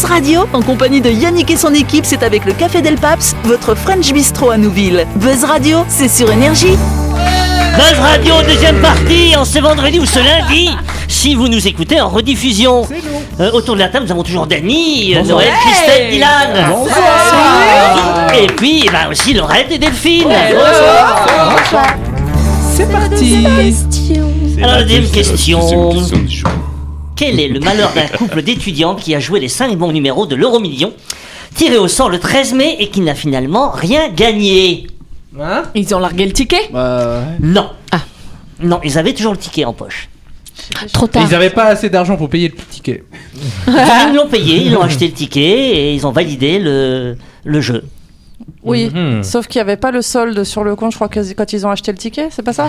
Buzz 0.00 0.08
Radio, 0.08 0.46
en 0.54 0.62
compagnie 0.62 1.02
de 1.02 1.10
Yannick 1.10 1.50
et 1.50 1.58
son 1.58 1.74
équipe, 1.74 2.06
c'est 2.06 2.22
avec 2.22 2.46
le 2.46 2.54
Café 2.54 2.80
Del 2.80 2.94
Paps, 2.94 3.36
votre 3.44 3.74
French 3.74 4.10
Bistro 4.14 4.48
à 4.48 4.56
Nouville. 4.56 5.06
Buzz 5.16 5.44
Radio, 5.44 5.84
c'est 5.88 6.08
sur 6.08 6.32
Énergie. 6.32 6.74
Buzz 7.76 7.98
Radio, 8.00 8.32
deuxième 8.48 8.80
partie, 8.80 9.36
en 9.36 9.44
ce 9.44 9.58
vendredi 9.58 9.98
ou 9.98 10.06
ce 10.06 10.20
lundi, 10.20 10.70
si 11.06 11.34
vous 11.34 11.48
nous 11.48 11.68
écoutez 11.68 12.00
en 12.00 12.08
rediffusion. 12.08 12.88
Euh, 13.40 13.50
autour 13.52 13.74
de 13.74 13.80
la 13.80 13.88
table, 13.90 14.06
nous 14.06 14.12
avons 14.12 14.22
toujours 14.22 14.46
Dany, 14.46 15.16
euh, 15.16 15.22
Noël, 15.22 15.50
Christelle, 15.66 16.10
Dylan. 16.10 16.72
Et 18.40 18.46
puis, 18.46 18.88
ben, 18.90 19.10
aussi 19.10 19.34
Laurette 19.34 19.70
et 19.70 19.76
Delphine. 19.76 20.28
c'est 22.74 22.90
parti 22.90 23.44
Alors, 24.62 24.76
la 24.76 24.82
deuxième 24.82 25.10
question. 25.10 25.92
Quel 27.20 27.38
est 27.38 27.48
le 27.48 27.60
malheur 27.60 27.92
d'un 27.92 28.06
couple 28.06 28.40
d'étudiants 28.40 28.94
qui 28.94 29.14
a 29.14 29.20
joué 29.20 29.40
les 29.40 29.48
5 29.48 29.76
bons 29.76 29.92
numéros 29.92 30.24
de 30.24 30.34
l'euro 30.34 30.58
million, 30.58 30.94
tiré 31.54 31.76
au 31.76 31.86
sort 31.86 32.08
le 32.08 32.18
13 32.18 32.54
mai 32.54 32.76
et 32.80 32.88
qui 32.88 33.02
n'a 33.02 33.14
finalement 33.14 33.70
rien 33.72 34.08
gagné 34.08 34.86
Hein 35.38 35.64
Ils 35.74 35.94
ont 35.94 35.98
largué 35.98 36.24
le 36.24 36.32
ticket 36.32 36.70
Bah, 36.72 37.20
Non. 37.40 37.72
Ah. 37.92 38.00
Non, 38.62 38.80
ils 38.84 38.96
avaient 38.96 39.12
toujours 39.12 39.32
le 39.32 39.38
ticket 39.38 39.66
en 39.66 39.74
poche. 39.74 40.08
Trop 40.94 41.08
tard. 41.08 41.26
ils 41.28 41.34
avaient 41.34 41.50
pas 41.50 41.64
assez 41.64 41.90
d'argent 41.90 42.16
pour 42.16 42.30
payer 42.30 42.48
le 42.48 42.54
ticket 42.70 43.04
Ils 43.68 44.14
l'ont 44.14 44.28
payé, 44.28 44.62
ils 44.62 44.74
ont 44.74 44.80
acheté 44.80 45.06
le 45.06 45.12
ticket 45.12 45.40
et 45.42 45.94
ils 45.94 46.06
ont 46.06 46.12
validé 46.12 46.58
le, 46.58 47.18
le 47.44 47.60
jeu. 47.60 47.84
Oui, 48.62 48.90
Mhm. 48.92 49.22
sauf 49.22 49.46
qu'il 49.46 49.58
n'y 49.58 49.62
avait 49.62 49.76
pas 49.78 49.90
le 49.90 50.02
solde 50.02 50.44
sur 50.44 50.64
le 50.64 50.76
compte, 50.76 50.92
je 50.92 50.96
crois, 50.96 51.08
que 51.08 51.20
quand 51.32 51.52
ils 51.54 51.66
ont 51.66 51.70
acheté 51.70 51.92
le 51.92 51.98
ticket, 51.98 52.28
c'est 52.30 52.42
pas 52.42 52.52
ça? 52.52 52.68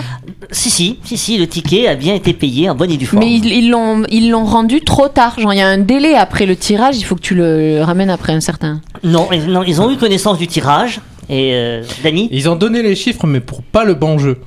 Si, 0.50 0.70
si, 0.70 0.98
si, 1.04 1.18
si, 1.18 1.36
le 1.36 1.46
ticket 1.46 1.86
a 1.86 1.94
bien 1.96 2.14
été 2.14 2.32
payé 2.32 2.70
en 2.70 2.74
bonne 2.74 2.90
et 2.90 2.96
due 2.96 3.04
forme. 3.04 3.22
Mais 3.22 3.32
ils 3.34 3.68
l'ont 3.70 4.02
ils 4.08 4.30
l'ont 4.30 4.44
rendu 4.46 4.80
trop 4.80 5.08
tard. 5.08 5.38
Genre, 5.38 5.52
il 5.52 5.58
y 5.58 5.62
a 5.62 5.68
un 5.68 5.78
délai 5.78 6.14
après 6.14 6.46
le 6.46 6.56
tirage, 6.56 6.96
il 6.96 7.02
faut 7.04 7.14
que 7.14 7.20
tu 7.20 7.34
le 7.34 7.82
ramènes 7.82 8.08
après 8.10 8.32
un 8.32 8.40
certain. 8.40 8.80
Non, 9.04 9.28
ils, 9.32 9.44
non, 9.46 9.64
ils 9.64 9.82
ont 9.82 9.90
eu 9.90 9.96
connaissance 9.98 10.38
du 10.38 10.46
tirage. 10.46 11.00
Et 11.28 11.50
euh, 11.54 11.82
Dany 12.02 12.28
ils 12.32 12.48
ont 12.48 12.56
donné 12.56 12.82
les 12.82 12.96
chiffres 12.96 13.26
mais 13.26 13.38
pour 13.40 13.62
pas 13.62 13.84
le 13.84 13.94
bon 13.94 14.18
jeu 14.18 14.38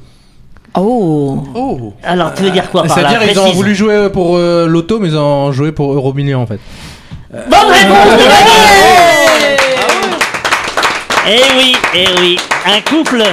Oh 0.77 1.41
oh 1.55 1.93
Alors, 2.03 2.33
tu 2.33 2.43
veux 2.43 2.51
dire 2.51 2.69
quoi 2.69 2.85
c'est-à-dire 2.89 3.21
ils 3.31 3.39
ont 3.39 3.51
voulu 3.53 3.73
jouer 3.73 4.09
pour 4.11 4.35
euh, 4.35 4.67
l'auto 4.67 4.99
mais 4.99 5.07
ils 5.07 5.17
ont 5.17 5.53
joué 5.53 5.71
pour 5.71 5.93
Euro 5.93 6.13
Million 6.13 6.41
en 6.41 6.45
fait 6.47 6.59
Bonne 7.31 7.71
réponse 7.71 8.11
de 8.11 9.14
Eh 11.27 11.41
oui, 11.57 11.73
eh 11.95 12.05
oui, 12.21 12.37
un 12.67 12.81
couple. 12.81 13.23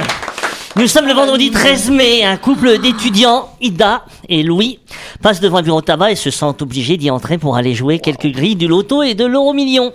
Nous 0.75 0.87
sommes 0.87 1.05
le 1.05 1.13
vendredi 1.13 1.51
13 1.51 1.91
mai. 1.91 2.23
Un 2.23 2.37
couple 2.37 2.79
d'étudiants, 2.79 3.49
Ida 3.61 4.03
et 4.27 4.41
Louis, 4.41 4.79
passent 5.21 5.39
devant 5.39 5.57
un 5.57 5.61
bureau 5.61 5.81
de 5.81 5.85
tabac 5.85 6.11
et 6.11 6.15
se 6.15 6.31
sentent 6.31 6.63
obligés 6.63 6.97
d'y 6.97 7.11
entrer 7.11 7.37
pour 7.37 7.55
aller 7.55 7.75
jouer 7.75 7.99
quelques 7.99 8.31
grilles 8.31 8.55
du 8.55 8.67
loto 8.67 9.03
et 9.03 9.13
de 9.13 9.25
l'euro 9.25 9.53
million. 9.53 9.93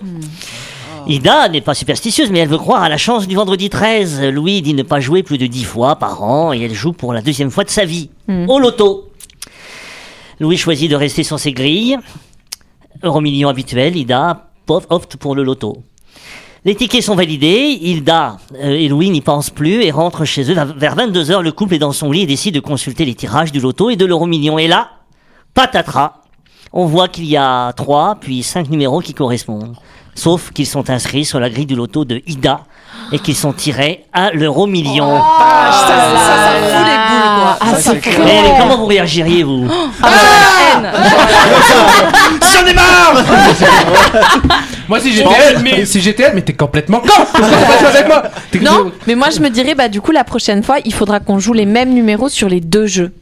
Ida 1.08 1.48
n'est 1.48 1.60
pas 1.60 1.74
superstitieuse, 1.74 2.30
mais 2.30 2.38
elle 2.38 2.48
veut 2.48 2.58
croire 2.58 2.84
à 2.84 2.88
la 2.88 2.98
chance 2.98 3.26
du 3.26 3.34
vendredi 3.34 3.68
13. 3.68 4.22
Louis 4.26 4.62
dit 4.62 4.74
ne 4.74 4.84
pas 4.84 5.00
jouer 5.00 5.24
plus 5.24 5.38
de 5.38 5.46
10 5.46 5.64
fois 5.64 5.96
par 5.96 6.22
an 6.22 6.52
et 6.52 6.60
elle 6.60 6.74
joue 6.74 6.92
pour 6.92 7.12
la 7.12 7.20
deuxième 7.20 7.50
fois 7.50 7.64
de 7.64 7.70
sa 7.70 7.84
vie, 7.84 8.10
au 8.46 8.60
loto. 8.60 9.10
Louis 10.38 10.56
choisit 10.56 10.88
de 10.88 10.94
rester 10.94 11.24
sur 11.24 11.40
ses 11.40 11.50
grilles. 11.52 11.98
Euro 13.02 13.20
million 13.20 13.48
habituel, 13.48 13.96
Ida 13.96 14.50
opte 14.68 15.16
pour 15.16 15.34
le 15.34 15.42
loto. 15.42 15.82
Les 16.68 16.74
tickets 16.74 17.02
sont 17.02 17.14
validés, 17.14 17.78
Hilda 17.80 18.36
euh, 18.62 18.68
et 18.68 18.88
Louis 18.88 19.08
n'y 19.08 19.22
pensent 19.22 19.48
plus 19.48 19.82
et 19.82 19.90
rentrent 19.90 20.26
chez 20.26 20.50
eux. 20.50 20.54
Vers 20.76 20.96
22h, 20.96 21.40
le 21.40 21.50
couple 21.50 21.76
est 21.76 21.78
dans 21.78 21.92
son 21.92 22.12
lit 22.12 22.24
et 22.24 22.26
décide 22.26 22.56
de 22.56 22.60
consulter 22.60 23.06
les 23.06 23.14
tirages 23.14 23.52
du 23.52 23.58
loto 23.58 23.88
et 23.88 23.96
de 23.96 24.04
l'euro 24.04 24.26
million. 24.26 24.58
Et 24.58 24.68
là, 24.68 24.90
patatras, 25.54 26.16
on 26.74 26.84
voit 26.84 27.08
qu'il 27.08 27.24
y 27.24 27.38
a 27.38 27.72
trois 27.72 28.16
puis 28.20 28.42
cinq 28.42 28.68
numéros 28.68 29.00
qui 29.00 29.14
correspondent. 29.14 29.76
Sauf 30.14 30.50
qu'ils 30.50 30.66
sont 30.66 30.90
inscrits 30.90 31.24
sur 31.24 31.40
la 31.40 31.48
grille 31.48 31.64
du 31.64 31.74
loto 31.74 32.04
de 32.04 32.20
Ida 32.26 32.60
et 33.12 33.18
qu'ils 33.18 33.34
sont 33.34 33.54
tirés 33.54 34.04
à 34.12 34.30
l'euro 34.32 34.66
million. 34.66 35.22
Ah, 35.22 35.70
ça, 35.72 35.86
ça, 35.88 36.36
ça 36.36 36.50
fout 36.68 36.84
les 36.84 36.98
boules, 37.08 37.32
quoi. 37.34 37.56
Ah, 37.60 37.66
Ça, 37.70 37.76
c'est 37.76 37.90
c'est 37.92 38.00
clair. 38.00 38.20
Mais, 38.26 38.42
mais 38.42 38.58
comment 38.60 38.76
vous 38.76 38.84
réagiriez, 38.84 39.42
vous 39.42 39.64
haine. 39.64 40.92
J'en 42.52 42.66
ai 42.66 42.74
marre 42.74 43.14
Moi 44.88 45.00
si 45.00 45.12
j'étais 45.12 45.28
elle, 45.50 45.58
mais 45.62 45.84
si 45.84 46.00
j'étais 46.00 46.22
elle, 46.24 46.34
mais 46.34 46.42
t'es 46.42 46.54
complètement 46.54 47.00
con. 47.00 47.08
Pourquoi 47.32 47.88
avec 47.88 48.06
moi. 48.06 48.22
T'es- 48.50 48.60
Non, 48.60 48.90
mais 49.06 49.14
moi 49.14 49.28
je 49.30 49.40
me 49.40 49.50
dirais, 49.50 49.74
bah 49.74 49.88
du 49.88 50.00
coup, 50.00 50.12
la 50.12 50.24
prochaine 50.24 50.62
fois, 50.62 50.76
il 50.84 50.94
faudra 50.94 51.20
qu'on 51.20 51.38
joue 51.38 51.52
les 51.52 51.66
mêmes 51.66 51.92
numéros 51.92 52.28
sur 52.28 52.48
les 52.48 52.60
deux 52.60 52.86
jeux. 52.86 53.12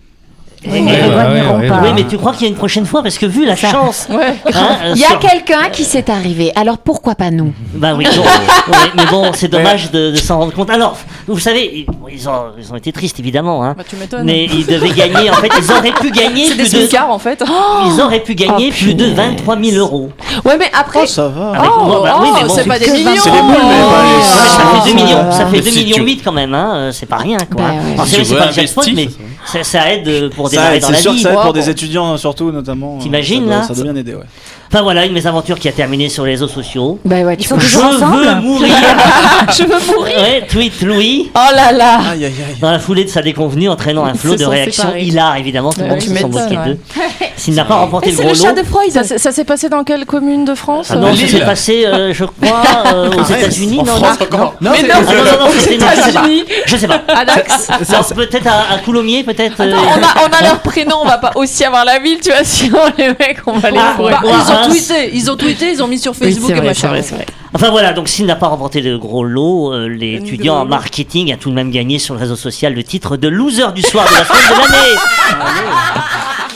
Oui, 0.71 1.93
mais 1.95 2.05
tu 2.09 2.17
crois 2.19 2.33
qu'il 2.33 2.43
y 2.43 2.45
a 2.47 2.49
une 2.49 2.57
prochaine 2.57 2.87
fois 2.87 3.03
Parce 3.03 3.19
que 3.19 3.27
vu 3.27 3.45
la 3.47 3.57
chance... 3.57 4.07
Ouais. 4.11 4.35
hein, 4.55 4.69
euh, 4.85 4.93
Il 4.95 5.01
y 5.01 5.05
a 5.05 5.09
sur- 5.09 5.19
quelqu'un 5.19 5.69
qui 5.73 5.85
s'est 5.85 6.11
arrivé, 6.11 6.53
alors 6.57 6.79
pourquoi 6.79 7.15
pas 7.15 7.31
nous? 7.31 7.53
Bah 7.75 7.95
oui, 7.97 8.07
bon, 8.17 8.23
ouais, 8.73 8.79
mais 8.97 9.05
bon, 9.11 9.31
c'est 9.35 9.49
dommage 9.49 9.91
de, 9.91 10.11
de 10.11 10.17
s'en 10.17 10.39
rendre 10.39 10.53
compte. 10.53 10.71
Alors, 10.71 10.97
vous 11.27 11.39
savez, 11.39 11.87
ils 12.13 12.29
ont, 12.29 12.33
ils 12.59 12.73
ont 12.73 12.77
été 12.77 12.93
tristes 12.93 13.19
évidemment, 13.21 13.65
hein. 13.65 13.75
Bah, 13.77 13.85
tu 13.89 13.97
m'étonnes. 13.97 14.25
Mais 14.25 14.45
ils 14.45 14.67
devaient 14.67 14.91
gagner, 14.91 15.31
en 15.31 15.35
fait, 15.35 15.51
ils 15.59 15.73
auraient 15.73 15.93
pu 15.93 16.11
gagner 16.13 16.47
C'est 16.49 16.55
plus 16.55 16.71
des 16.71 16.77
de, 16.83 16.87
smicards, 16.87 17.11
en 17.11 17.19
fait. 17.19 17.43
ils 17.87 18.01
auraient 18.01 18.21
pu 18.23 18.35
gagner 18.35 18.71
Oh, 18.73 18.75
plus 18.85 18.95
de 18.95 19.07
23 19.07 19.57
000 19.63 19.77
euros. 19.77 20.11
Ouais, 20.45 20.57
mais 20.59 20.71
après, 20.79 21.01
Oh, 21.03 21.07
ça 21.07 21.29
va. 21.29 21.51
Avec- 21.51 21.71
Oh, 21.79 22.01
bah 22.03 22.17
oui, 22.21 22.29
mais 22.35 22.41
oh, 22.45 22.49
bon, 22.49 22.55
c'est 22.55 22.65
pas 22.65 22.79
des 22.79 22.91
millions. 22.91 23.11
C'est 23.17 23.31
boules, 23.31 23.55
mais 23.63 24.23
ça 24.23 24.83
fait 24.85 24.91
2 24.91 24.95
millions, 24.97 25.31
ça 25.33 25.47
fait 25.47 25.53
Mais 25.57 25.61
2 25.63 25.71
si 25.71 25.85
millions 25.85 25.97
tu- 25.97 26.03
8 26.05 26.21
quand 26.25 26.33
même, 26.33 26.55
hein. 26.55 26.73
euh, 26.77 26.93
C'est 26.93 27.07
pas 27.07 27.17
rien, 27.17 27.39
quoi. 27.55 27.65
Alors, 27.67 28.07
c'est 28.07 28.35
pas 28.37 28.47
le 28.47 28.53
jackpot, 28.53 28.83
mais, 28.95 29.09
ça 29.47 29.53
Ça, 29.53 29.65
ça 29.65 29.93
aide 29.93 30.07
euh, 30.09 30.31
pour 30.31 30.49
Ça 30.49 30.57
démarrer 30.57 30.77
aide, 30.77 30.83
dans 30.83 30.87
c'est 30.89 30.93
la 30.95 30.99
sûr 30.99 31.11
que 31.13 31.17
vie. 31.17 31.23
ça 31.23 31.31
aide 31.31 31.35
pour 31.37 31.45
bon. 31.45 31.53
des 31.53 31.71
étudiants 31.71 32.17
surtout 32.17 32.51
notamment. 32.53 32.97
euh, 32.97 33.01
T'imagines, 33.03 33.41
ça 33.41 33.47
doit- 33.47 33.57
là 33.57 33.63
Ça 33.63 33.75
doit 33.75 33.85
bien 33.85 33.97
aider, 33.97 34.15
ouais. 34.15 34.25
Enfin 34.73 34.83
voilà, 34.83 35.07
une 35.07 35.13
mésaventure 35.13 35.59
qui 35.59 35.69
a 35.69 35.73
terminé 35.73 36.09
sur 36.09 36.25
les 36.25 36.33
réseaux 36.33 36.49
sociaux. 36.49 36.99
Bah 37.05 37.21
ouais, 37.23 37.35
Ils 37.35 37.43
tu 37.43 37.49
sont 37.49 37.57
vois. 37.57 37.65
Je 37.65 37.75
toujours 37.77 37.85
ensemble 37.95 38.25
veux 38.27 38.35
mourir. 38.41 38.75
Je 39.57 39.63
veux 39.63 39.95
mourir. 39.95 40.17
Ouais, 40.19 40.47
tweet 40.49 40.83
Louis. 40.83 41.31
Oh 41.35 41.39
là 41.55 41.73
là. 41.73 41.99
Aïe 42.13 42.25
aïe 42.25 42.33
aïe. 42.49 42.57
Dans 42.61 42.71
la 42.73 42.79
foulée 42.79 43.05
de 43.05 43.09
sa 43.11 43.23
déconvenue, 43.23 43.69
entraînant 43.69 44.05
un 44.05 44.15
flot 44.15 44.33
se 44.33 44.39
de 44.39 44.45
sont 44.45 44.51
réactions 44.51 44.83
séparés. 44.85 45.03
hilar, 45.03 45.37
évidemment, 45.37 45.71
tout 45.73 45.81
le 45.81 45.85
Ouais, 45.87 45.91
monde 45.93 45.99
tu 46.01 46.09
se 46.09 46.17
sont 46.19 46.29
m'étonnes, 46.29 46.65
d'eux. 46.67 46.79
S'il 47.37 47.55
n'a 47.55 47.65
pas 47.65 47.77
remporté 47.77 48.09
Et 48.09 48.11
le 48.13 48.17
c'est 48.17 48.23
gros 48.25 48.33
le 48.33 48.39
chat 48.39 48.53
de 48.53 48.63
Freud. 48.65 48.91
Ça, 48.91 49.05
s'est- 49.05 49.19
ça 49.19 49.31
s'est 49.33 49.45
passé 49.45 49.69
dans 49.69 49.85
quelle 49.85 50.05
commune 50.07 50.45
de 50.45 50.55
France 50.55 50.89
Ah 50.91 50.97
non, 50.97 51.09
ça 51.09 51.13
Lille. 51.13 51.29
s'est 51.31 51.41
passé, 51.45 51.85
euh, 51.87 52.13
je 52.13 52.25
crois, 52.25 52.63
euh, 52.93 53.11
aux 53.13 53.23
États-Unis, 53.25 53.79
En 53.81 53.85
non 53.85 53.97
France 53.97 54.19
non 54.21 54.27
encore. 54.27 54.55
Non, 54.61 54.71
Mais 54.73 54.79
c'est- 54.81 54.87
non, 54.89 54.95
Ah 54.97 55.03
non, 55.03 55.11
non, 55.39 55.45
non, 55.47 55.51
c'était 55.59 55.77
non, 55.79 55.87
je 55.95 56.01
sais 56.01 56.13
pas. 56.13 56.21
États-Unis. 56.21 56.45
Je 56.67 56.77
sais 56.77 56.89
pas. 56.89 57.03
À 57.15 57.25
Dax. 57.25 57.69
Alors, 57.91 58.07
peut-être 58.15 58.47
à, 58.47 58.75
à 58.75 58.79
Coulommiers, 58.85 59.23
peut-être. 59.23 59.61
euh, 59.61 59.73
on 59.75 60.03
a, 60.03 60.29
on 60.29 60.33
a 60.33 60.43
leur 60.49 60.59
prénom, 60.61 60.97
on 61.03 61.07
va 61.07 61.19
pas 61.19 61.33
aussi 61.37 61.65
avoir 61.65 61.85
la 61.85 61.99
ville, 61.99 62.19
tu 62.23 62.31
vois, 62.31 62.43
sinon 62.43 62.79
les 62.99 63.09
mecs, 63.09 63.39
on 63.47 63.59
va 63.59 63.71
les 63.71 63.79
Ah. 63.79 63.95
Bah, 63.99 64.21
ils 64.25 64.53
ont 64.53 64.56
Reims. 64.57 64.69
tweeté, 64.69 65.11
ils 65.15 65.31
ont 65.31 65.37
tweeté, 65.37 65.71
ils 65.73 65.83
ont 65.83 65.87
mis 65.89 65.99
sur 65.99 66.15
Facebook 66.15 66.51
et 66.51 66.55
vrai, 66.55 66.67
machin. 66.67 66.89
vrai, 66.89 67.03
c'est 67.03 67.15
vrai. 67.15 67.27
Enfin 67.55 67.71
voilà, 67.71 67.93
donc 67.93 68.09
s'il 68.09 68.27
n'a 68.27 68.37
pas 68.37 68.49
remporté 68.49 68.81
le 68.81 68.99
gros 68.99 69.25
lot, 69.25 69.73
euh, 69.73 69.87
l'étudiant 69.89 70.55
gros 70.55 70.61
en 70.63 70.65
lot. 70.65 70.71
marketing 70.71 71.33
a 71.33 71.37
tout 71.37 71.51
de 71.51 71.55
même 71.55 71.71
gagné 71.71 71.99
sur 71.99 72.15
le 72.15 72.21
réseau 72.21 72.37
social 72.37 72.75
le 72.75 72.83
titre 72.85 73.17
de 73.17 73.29
loser 73.29 73.73
du 73.75 73.83
soir 73.83 74.07
de 74.09 74.15
la 74.15 74.25
semaine 74.25 74.43
de 74.51 74.73
l'année. 74.73 74.97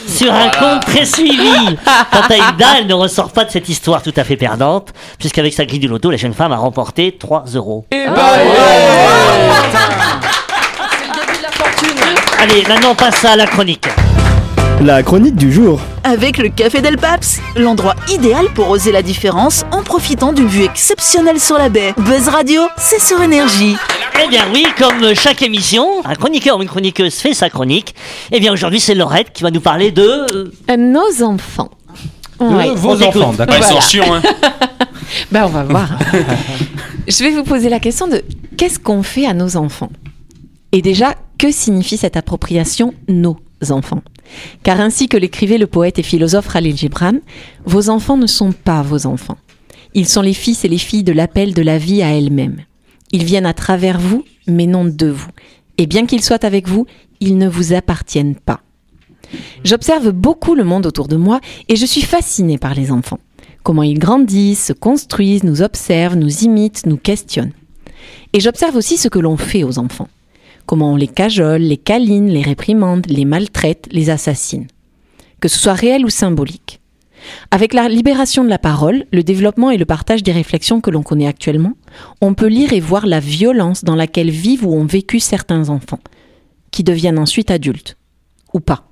Sur 0.07 0.33
un 0.33 0.49
compte 0.49 0.85
très 0.85 1.05
suivi. 1.05 1.75
Quant 2.11 2.21
à 2.29 2.35
Hilda, 2.35 2.67
elle 2.79 2.87
ne 2.87 2.93
ressort 2.93 3.31
pas 3.31 3.45
de 3.45 3.49
cette 3.51 3.69
histoire 3.69 4.03
tout 4.03 4.13
à 4.15 4.23
fait 4.23 4.35
perdante, 4.35 4.89
puisqu'avec 5.17 5.53
sa 5.53 5.65
grille 5.65 5.79
du 5.79 5.87
loto, 5.87 6.11
la 6.11 6.17
jeune 6.17 6.33
femme 6.33 6.51
a 6.51 6.57
remporté 6.57 7.15
3 7.17 7.45
euros. 7.55 7.85
Et 7.91 8.05
bah, 8.07 8.33
C'est 10.91 11.07
le 11.07 11.13
début 11.13 11.37
de 11.37 11.43
la 11.43 11.51
fortune. 11.51 11.97
Allez, 12.39 12.63
maintenant 12.67 12.91
on 12.91 12.95
passe 12.95 13.23
à 13.25 13.35
la 13.35 13.47
chronique. 13.47 13.87
La 14.83 15.03
chronique 15.03 15.35
du 15.35 15.51
jour. 15.51 15.79
Avec 16.03 16.37
le 16.39 16.49
Café 16.49 16.81
Del 16.81 16.97
Paps, 16.97 17.39
l'endroit 17.55 17.95
idéal 18.11 18.45
pour 18.55 18.69
oser 18.69 18.91
la 18.91 19.03
différence 19.03 19.63
en 19.71 19.83
profitant 19.83 20.33
d'une 20.33 20.47
vue 20.47 20.63
exceptionnelle 20.63 21.39
sur 21.39 21.57
la 21.57 21.69
baie. 21.69 21.93
Buzz 21.97 22.27
Radio, 22.29 22.61
c'est 22.77 22.99
sur 22.99 23.21
énergie. 23.21 23.75
Eh 24.23 24.27
bien 24.27 24.43
oui, 24.53 24.65
comme 24.77 25.13
chaque 25.13 25.43
émission, 25.43 26.03
un 26.03 26.15
chroniqueur 26.15 26.57
ou 26.57 26.63
une 26.63 26.67
chroniqueuse 26.67 27.13
fait 27.15 27.33
sa 27.35 27.49
chronique. 27.49 27.93
Eh 28.31 28.39
bien 28.39 28.51
aujourd'hui 28.51 28.79
c'est 28.79 28.95
Laurette 28.95 29.31
qui 29.33 29.43
va 29.43 29.51
nous 29.51 29.61
parler 29.61 29.91
de... 29.91 30.01
euh, 30.01 30.51
Euh, 30.71 30.77
Nos 30.77 31.23
enfants. 31.23 31.69
De 32.39 32.45
Ouais. 32.45 32.71
vos 32.73 32.95
on 32.95 33.01
enfants, 33.07 33.33
d'accord. 33.33 33.57
Ils 33.59 33.63
sont 33.63 33.81
chiants, 33.81 34.15
hein. 34.15 34.21
Ben, 35.31 35.43
on 35.45 35.49
va 35.49 35.63
voir. 35.63 35.89
Je 37.07 37.23
vais 37.23 37.29
vous 37.31 37.43
poser 37.43 37.69
la 37.69 37.79
question 37.79 38.07
de 38.07 38.23
qu'est-ce 38.57 38.79
qu'on 38.79 39.03
fait 39.03 39.27
à 39.27 39.33
nos 39.33 39.57
enfants? 39.57 39.91
Et 40.71 40.81
déjà, 40.81 41.13
que 41.37 41.51
signifie 41.51 41.97
cette 41.97 42.17
appropriation 42.17 42.93
nos? 43.07 43.37
Enfants 43.69 44.01
Car 44.63 44.79
ainsi 44.79 45.07
que 45.07 45.17
l'écrivait 45.17 45.57
le 45.57 45.67
poète 45.67 45.99
et 45.99 46.03
philosophe 46.03 46.51
Khalil 46.51 46.75
Gibran, 46.75 47.19
vos 47.65 47.89
enfants 47.89 48.17
ne 48.17 48.27
sont 48.27 48.51
pas 48.51 48.81
vos 48.81 49.05
enfants. 49.05 49.37
Ils 49.93 50.07
sont 50.07 50.21
les 50.21 50.33
fils 50.33 50.65
et 50.65 50.69
les 50.69 50.77
filles 50.77 51.03
de 51.03 51.11
l'appel 51.11 51.53
de 51.53 51.61
la 51.61 51.77
vie 51.77 52.01
à 52.01 52.15
elle-même. 52.15 52.61
Ils 53.11 53.25
viennent 53.25 53.45
à 53.45 53.53
travers 53.53 53.99
vous, 53.99 54.23
mais 54.47 54.65
non 54.65 54.85
de 54.85 55.07
vous. 55.07 55.29
Et 55.77 55.85
bien 55.85 56.05
qu'ils 56.05 56.23
soient 56.23 56.45
avec 56.45 56.67
vous, 56.67 56.85
ils 57.19 57.37
ne 57.37 57.47
vous 57.47 57.73
appartiennent 57.73 58.35
pas. 58.35 58.61
J'observe 59.63 60.11
beaucoup 60.11 60.55
le 60.55 60.63
monde 60.63 60.85
autour 60.85 61.07
de 61.07 61.15
moi 61.15 61.39
et 61.67 61.75
je 61.75 61.85
suis 61.85 62.01
fascinée 62.01 62.57
par 62.57 62.73
les 62.73 62.91
enfants. 62.91 63.19
Comment 63.63 63.83
ils 63.83 63.99
grandissent, 63.99 64.67
se 64.67 64.73
construisent, 64.73 65.43
nous 65.43 65.61
observent, 65.61 66.15
nous 66.15 66.43
imitent, 66.43 66.85
nous 66.85 66.97
questionnent. 66.97 67.53
Et 68.33 68.39
j'observe 68.39 68.75
aussi 68.75 68.97
ce 68.97 69.07
que 69.07 69.19
l'on 69.19 69.37
fait 69.37 69.63
aux 69.63 69.77
enfants. 69.77 70.07
Comment 70.71 70.93
on 70.93 70.95
les 70.95 71.09
cajole, 71.09 71.63
les 71.63 71.75
câline, 71.75 72.29
les 72.29 72.43
réprimande, 72.43 73.05
les 73.07 73.25
maltraite, 73.25 73.89
les 73.91 74.09
assassine. 74.09 74.67
Que 75.41 75.49
ce 75.49 75.59
soit 75.59 75.73
réel 75.73 76.05
ou 76.05 76.09
symbolique. 76.09 76.79
Avec 77.51 77.73
la 77.73 77.89
libération 77.89 78.45
de 78.45 78.49
la 78.49 78.57
parole, 78.57 79.05
le 79.11 79.21
développement 79.21 79.69
et 79.69 79.75
le 79.75 79.83
partage 79.83 80.23
des 80.23 80.31
réflexions 80.31 80.79
que 80.79 80.89
l'on 80.89 81.03
connaît 81.03 81.27
actuellement, 81.27 81.73
on 82.21 82.35
peut 82.35 82.47
lire 82.47 82.71
et 82.71 82.79
voir 82.79 83.05
la 83.05 83.19
violence 83.19 83.83
dans 83.83 83.97
laquelle 83.97 84.29
vivent 84.29 84.65
ou 84.65 84.73
ont 84.73 84.85
vécu 84.85 85.19
certains 85.19 85.67
enfants, 85.67 85.99
qui 86.71 86.85
deviennent 86.85 87.19
ensuite 87.19 87.51
adultes. 87.51 87.97
Ou 88.53 88.61
pas. 88.61 88.85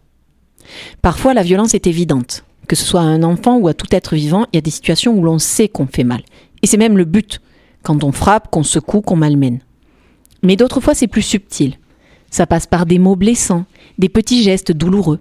Parfois, 1.02 1.34
la 1.34 1.44
violence 1.44 1.76
est 1.76 1.88
évidente. 1.88 2.44
Que 2.68 2.76
ce 2.76 2.84
soit 2.84 3.00
à 3.00 3.04
un 3.04 3.24
enfant 3.24 3.56
ou 3.56 3.70
à 3.70 3.74
tout 3.74 3.88
être 3.92 4.16
vivant, 4.16 4.48
il 4.52 4.58
y 4.58 4.60
a 4.60 4.64
des 4.64 4.70
situations 4.70 5.14
où 5.14 5.24
l'on 5.24 5.40
sait 5.40 5.70
qu'on 5.70 5.88
fait 5.88 6.04
mal. 6.04 6.24
Et 6.62 6.68
c'est 6.68 6.76
même 6.76 6.98
le 6.98 7.06
but, 7.06 7.40
quand 7.84 8.04
on 8.04 8.12
frappe, 8.12 8.52
qu'on 8.52 8.64
secoue, 8.64 9.00
qu'on 9.00 9.16
malmène. 9.16 9.62
Mais 10.44 10.56
d'autres 10.56 10.82
fois, 10.82 10.96
c'est 10.96 11.08
plus 11.08 11.22
subtil. 11.22 11.78
Ça 12.30 12.46
passe 12.46 12.68
par 12.68 12.86
des 12.86 13.00
mots 13.00 13.16
blessants, 13.16 13.66
des 13.98 14.10
petits 14.10 14.44
gestes 14.44 14.72
douloureux. 14.72 15.20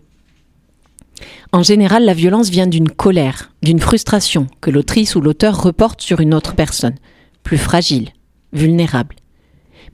En 1.53 1.63
général, 1.63 2.05
la 2.05 2.15
violence 2.15 2.51
vient 2.51 2.67
d'une 2.67 2.91
colère, 2.91 3.51
d'une 3.63 3.81
frustration 3.81 4.47
que 4.61 4.71
l'autrice 4.71 5.17
ou 5.17 5.21
l'auteur 5.21 5.63
reporte 5.63 6.01
sur 6.01 6.21
une 6.21 6.35
autre 6.35 6.55
personne, 6.55 6.95
plus 7.43 7.59
fragile, 7.59 8.11
vulnérable. 8.53 9.17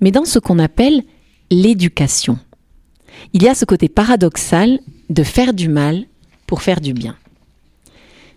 Mais 0.01 0.11
dans 0.11 0.25
ce 0.25 0.39
qu'on 0.39 0.59
appelle 0.59 1.03
l'éducation, 1.51 2.39
il 3.33 3.43
y 3.43 3.49
a 3.49 3.55
ce 3.55 3.65
côté 3.65 3.89
paradoxal 3.89 4.81
de 5.09 5.23
faire 5.23 5.55
du 5.55 5.69
mal 5.69 6.05
pour 6.47 6.63
faire 6.63 6.81
du 6.81 6.93
bien. 6.93 7.17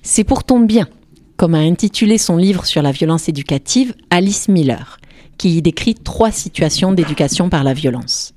C'est 0.03 0.23
pour 0.23 0.43
ton 0.43 0.59
bien, 0.59 0.87
comme 1.35 1.55
a 1.55 1.59
intitulé 1.59 2.17
son 2.17 2.37
livre 2.37 2.65
sur 2.65 2.81
la 2.81 2.91
violence 2.91 3.27
éducative 3.27 3.95
Alice 4.09 4.47
Miller, 4.47 4.99
qui 5.37 5.57
y 5.57 5.61
décrit 5.61 5.95
trois 5.95 6.31
situations 6.31 6.91
d'éducation 6.91 7.49
par 7.49 7.63
la 7.63 7.73
violence. 7.73 8.33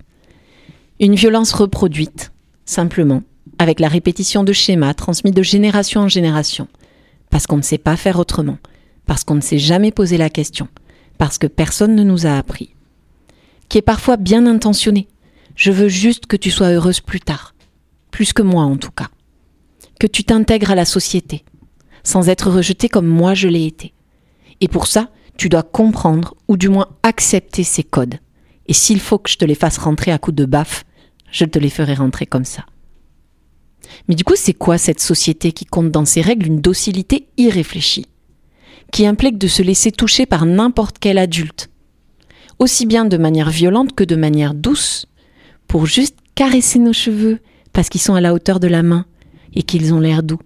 Une 0.98 1.14
violence 1.14 1.52
reproduite, 1.52 2.32
simplement, 2.64 3.22
avec 3.58 3.80
la 3.80 3.88
répétition 3.88 4.44
de 4.44 4.52
schémas 4.52 4.94
transmis 4.94 5.30
de 5.30 5.42
génération 5.42 6.02
en 6.02 6.08
génération, 6.08 6.68
parce 7.30 7.46
qu'on 7.46 7.56
ne 7.56 7.62
sait 7.62 7.78
pas 7.78 7.96
faire 7.96 8.18
autrement, 8.18 8.58
parce 9.06 9.24
qu'on 9.24 9.34
ne 9.34 9.40
s'est 9.40 9.58
jamais 9.58 9.92
posé 9.92 10.18
la 10.18 10.30
question, 10.30 10.68
parce 11.18 11.38
que 11.38 11.46
personne 11.46 11.94
ne 11.94 12.04
nous 12.04 12.26
a 12.26 12.36
appris. 12.36 12.74
Qui 13.68 13.78
est 13.78 13.82
parfois 13.82 14.16
bien 14.16 14.46
intentionné. 14.46 15.08
Je 15.54 15.72
veux 15.72 15.88
juste 15.88 16.26
que 16.26 16.36
tu 16.36 16.50
sois 16.50 16.68
heureuse 16.68 17.00
plus 17.00 17.20
tard, 17.20 17.54
plus 18.10 18.32
que 18.32 18.42
moi 18.42 18.64
en 18.64 18.76
tout 18.76 18.90
cas. 18.90 19.08
Que 19.98 20.06
tu 20.06 20.24
t'intègres 20.24 20.70
à 20.70 20.74
la 20.74 20.84
société, 20.84 21.44
sans 22.02 22.28
être 22.28 22.50
rejeté 22.50 22.88
comme 22.88 23.06
moi 23.06 23.34
je 23.34 23.48
l'ai 23.48 23.66
été. 23.66 23.92
Et 24.60 24.68
pour 24.68 24.86
ça, 24.86 25.08
tu 25.40 25.48
dois 25.48 25.62
comprendre 25.62 26.34
ou 26.48 26.58
du 26.58 26.68
moins 26.68 26.88
accepter 27.02 27.64
ces 27.64 27.82
codes. 27.82 28.16
Et 28.66 28.74
s'il 28.74 29.00
faut 29.00 29.16
que 29.16 29.30
je 29.30 29.38
te 29.38 29.44
les 29.46 29.54
fasse 29.54 29.78
rentrer 29.78 30.12
à 30.12 30.18
coups 30.18 30.36
de 30.36 30.44
baffe, 30.44 30.84
je 31.32 31.46
te 31.46 31.58
les 31.58 31.70
ferai 31.70 31.94
rentrer 31.94 32.26
comme 32.26 32.44
ça. 32.44 32.66
Mais 34.06 34.16
du 34.16 34.22
coup, 34.22 34.34
c'est 34.36 34.52
quoi 34.52 34.76
cette 34.76 35.00
société 35.00 35.52
qui 35.52 35.64
compte 35.64 35.90
dans 35.90 36.04
ses 36.04 36.20
règles? 36.20 36.46
Une 36.46 36.60
docilité 36.60 37.26
irréfléchie 37.38 38.04
Qui 38.92 39.06
implique 39.06 39.38
de 39.38 39.48
se 39.48 39.62
laisser 39.62 39.90
toucher 39.90 40.26
par 40.26 40.44
n'importe 40.44 40.98
quel 41.00 41.16
adulte 41.16 41.70
Aussi 42.58 42.84
bien 42.84 43.06
de 43.06 43.16
manière 43.16 43.48
violente 43.48 43.94
que 43.94 44.04
de 44.04 44.16
manière 44.16 44.52
douce, 44.52 45.06
pour 45.66 45.86
juste 45.86 46.18
caresser 46.34 46.78
nos 46.78 46.92
cheveux 46.92 47.38
parce 47.72 47.88
qu'ils 47.88 48.02
sont 48.02 48.14
à 48.14 48.20
la 48.20 48.34
hauteur 48.34 48.60
de 48.60 48.68
la 48.68 48.82
main 48.82 49.06
et 49.54 49.62
qu'ils 49.62 49.94
ont 49.94 50.00
l'air 50.00 50.22
doux. 50.22 50.40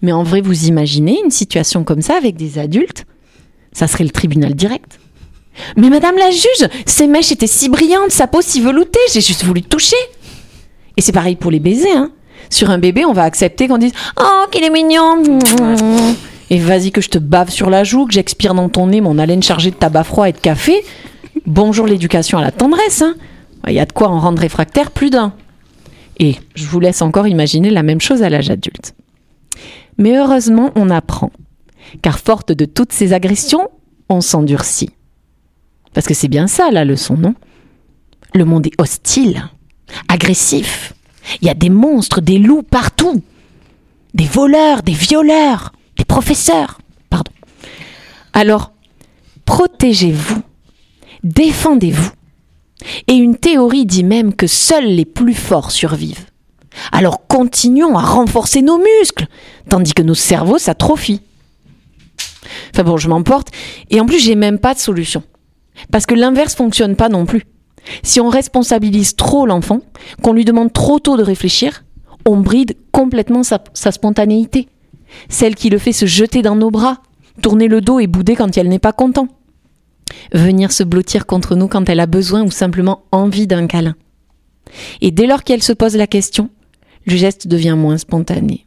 Mais 0.00 0.12
en 0.12 0.22
vrai, 0.22 0.40
vous 0.40 0.68
imaginez 0.68 1.20
une 1.22 1.30
situation 1.30 1.84
comme 1.84 2.00
ça 2.00 2.16
avec 2.16 2.38
des 2.38 2.58
adultes? 2.58 3.04
Ça 3.72 3.86
serait 3.86 4.04
le 4.04 4.10
tribunal 4.10 4.54
direct. 4.54 4.98
Mais 5.76 5.90
madame 5.90 6.16
la 6.16 6.30
juge, 6.30 6.68
ces 6.86 7.06
mèches 7.06 7.32
étaient 7.32 7.46
si 7.46 7.68
brillantes, 7.68 8.10
sa 8.10 8.26
peau 8.26 8.40
si 8.40 8.60
veloutée, 8.60 9.00
j'ai 9.12 9.20
juste 9.20 9.44
voulu 9.44 9.62
toucher. 9.62 9.96
Et 10.96 11.02
c'est 11.02 11.12
pareil 11.12 11.36
pour 11.36 11.50
les 11.50 11.60
baisers, 11.60 11.96
hein. 11.96 12.12
Sur 12.48 12.70
un 12.70 12.78
bébé, 12.78 13.04
on 13.04 13.12
va 13.12 13.22
accepter 13.22 13.68
qu'on 13.68 13.78
dise 13.78 13.92
Oh, 14.18 14.44
qu'il 14.50 14.64
est 14.64 14.70
mignon 14.70 15.22
Et 16.50 16.58
vas-y 16.58 16.90
que 16.90 17.00
je 17.00 17.08
te 17.08 17.18
bave 17.18 17.50
sur 17.50 17.70
la 17.70 17.84
joue, 17.84 18.06
que 18.06 18.12
j'expire 18.12 18.54
dans 18.54 18.68
ton 18.68 18.88
nez 18.88 19.00
mon 19.00 19.18
haleine 19.18 19.42
chargée 19.42 19.70
de 19.70 19.76
tabac 19.76 20.04
froid 20.04 20.28
et 20.28 20.32
de 20.32 20.38
café. 20.38 20.82
Bonjour 21.46 21.86
l'éducation 21.86 22.38
à 22.38 22.42
la 22.42 22.50
tendresse, 22.50 23.02
hein. 23.02 23.14
Il 23.68 23.74
y 23.74 23.80
a 23.80 23.86
de 23.86 23.92
quoi 23.92 24.08
en 24.08 24.18
rendre 24.18 24.40
réfractaire 24.40 24.90
plus 24.90 25.10
d'un. 25.10 25.32
Et 26.18 26.36
je 26.54 26.66
vous 26.66 26.80
laisse 26.80 27.02
encore 27.02 27.28
imaginer 27.28 27.70
la 27.70 27.82
même 27.82 28.00
chose 28.00 28.22
à 28.22 28.30
l'âge 28.30 28.50
adulte. 28.50 28.94
Mais 29.96 30.16
heureusement, 30.16 30.70
on 30.76 30.90
apprend. 30.90 31.30
Car 32.02 32.18
forte 32.18 32.52
de 32.52 32.64
toutes 32.64 32.92
ces 32.92 33.12
agressions, 33.12 33.68
on 34.08 34.20
s'endurcit. 34.20 34.90
Parce 35.92 36.06
que 36.06 36.14
c'est 36.14 36.28
bien 36.28 36.46
ça 36.46 36.70
la 36.70 36.84
leçon, 36.84 37.16
non? 37.16 37.34
Le 38.34 38.44
monde 38.44 38.66
est 38.66 38.80
hostile, 38.80 39.48
agressif. 40.08 40.94
Il 41.40 41.46
y 41.46 41.50
a 41.50 41.54
des 41.54 41.70
monstres, 41.70 42.20
des 42.20 42.38
loups 42.38 42.62
partout. 42.62 43.22
Des 44.14 44.24
voleurs, 44.24 44.82
des 44.82 44.92
violeurs, 44.92 45.72
des 45.96 46.04
professeurs. 46.04 46.80
Pardon. 47.10 47.32
Alors, 48.32 48.72
protégez-vous. 49.44 50.42
Défendez-vous. 51.22 52.10
Et 53.08 53.14
une 53.14 53.36
théorie 53.36 53.84
dit 53.84 54.04
même 54.04 54.34
que 54.34 54.46
seuls 54.46 54.86
les 54.86 55.04
plus 55.04 55.34
forts 55.34 55.70
survivent. 55.70 56.26
Alors 56.92 57.26
continuons 57.26 57.98
à 57.98 58.02
renforcer 58.02 58.62
nos 58.62 58.78
muscles, 58.78 59.26
tandis 59.68 59.92
que 59.92 60.02
nos 60.02 60.14
cerveaux 60.14 60.58
s'atrophient. 60.58 61.20
Enfin 62.72 62.84
bon, 62.84 62.96
je 62.96 63.08
m'emporte. 63.08 63.48
Et 63.90 64.00
en 64.00 64.06
plus, 64.06 64.18
j'ai 64.18 64.34
même 64.34 64.58
pas 64.58 64.74
de 64.74 64.78
solution. 64.78 65.22
Parce 65.90 66.06
que 66.06 66.14
l'inverse 66.14 66.54
fonctionne 66.54 66.96
pas 66.96 67.08
non 67.08 67.26
plus. 67.26 67.44
Si 68.02 68.20
on 68.20 68.28
responsabilise 68.28 69.16
trop 69.16 69.46
l'enfant, 69.46 69.80
qu'on 70.22 70.32
lui 70.32 70.44
demande 70.44 70.72
trop 70.72 70.98
tôt 70.98 71.16
de 71.16 71.22
réfléchir, 71.22 71.84
on 72.26 72.38
bride 72.38 72.76
complètement 72.92 73.42
sa, 73.42 73.62
sa 73.72 73.92
spontanéité. 73.92 74.68
Celle 75.28 75.54
qui 75.54 75.70
le 75.70 75.78
fait 75.78 75.92
se 75.92 76.06
jeter 76.06 76.42
dans 76.42 76.56
nos 76.56 76.70
bras, 76.70 76.98
tourner 77.42 77.68
le 77.68 77.80
dos 77.80 77.98
et 77.98 78.06
bouder 78.06 78.36
quand 78.36 78.56
elle 78.56 78.68
n'est 78.68 78.78
pas 78.78 78.92
content. 78.92 79.28
Venir 80.32 80.72
se 80.72 80.82
blottir 80.82 81.26
contre 81.26 81.56
nous 81.56 81.68
quand 81.68 81.88
elle 81.88 82.00
a 82.00 82.06
besoin 82.06 82.42
ou 82.42 82.50
simplement 82.50 83.04
envie 83.12 83.46
d'un 83.46 83.66
câlin. 83.66 83.96
Et 85.00 85.10
dès 85.10 85.26
lors 85.26 85.42
qu'elle 85.42 85.62
se 85.62 85.72
pose 85.72 85.96
la 85.96 86.06
question, 86.06 86.50
le 87.06 87.16
geste 87.16 87.48
devient 87.48 87.76
moins 87.76 87.98
spontané. 87.98 88.66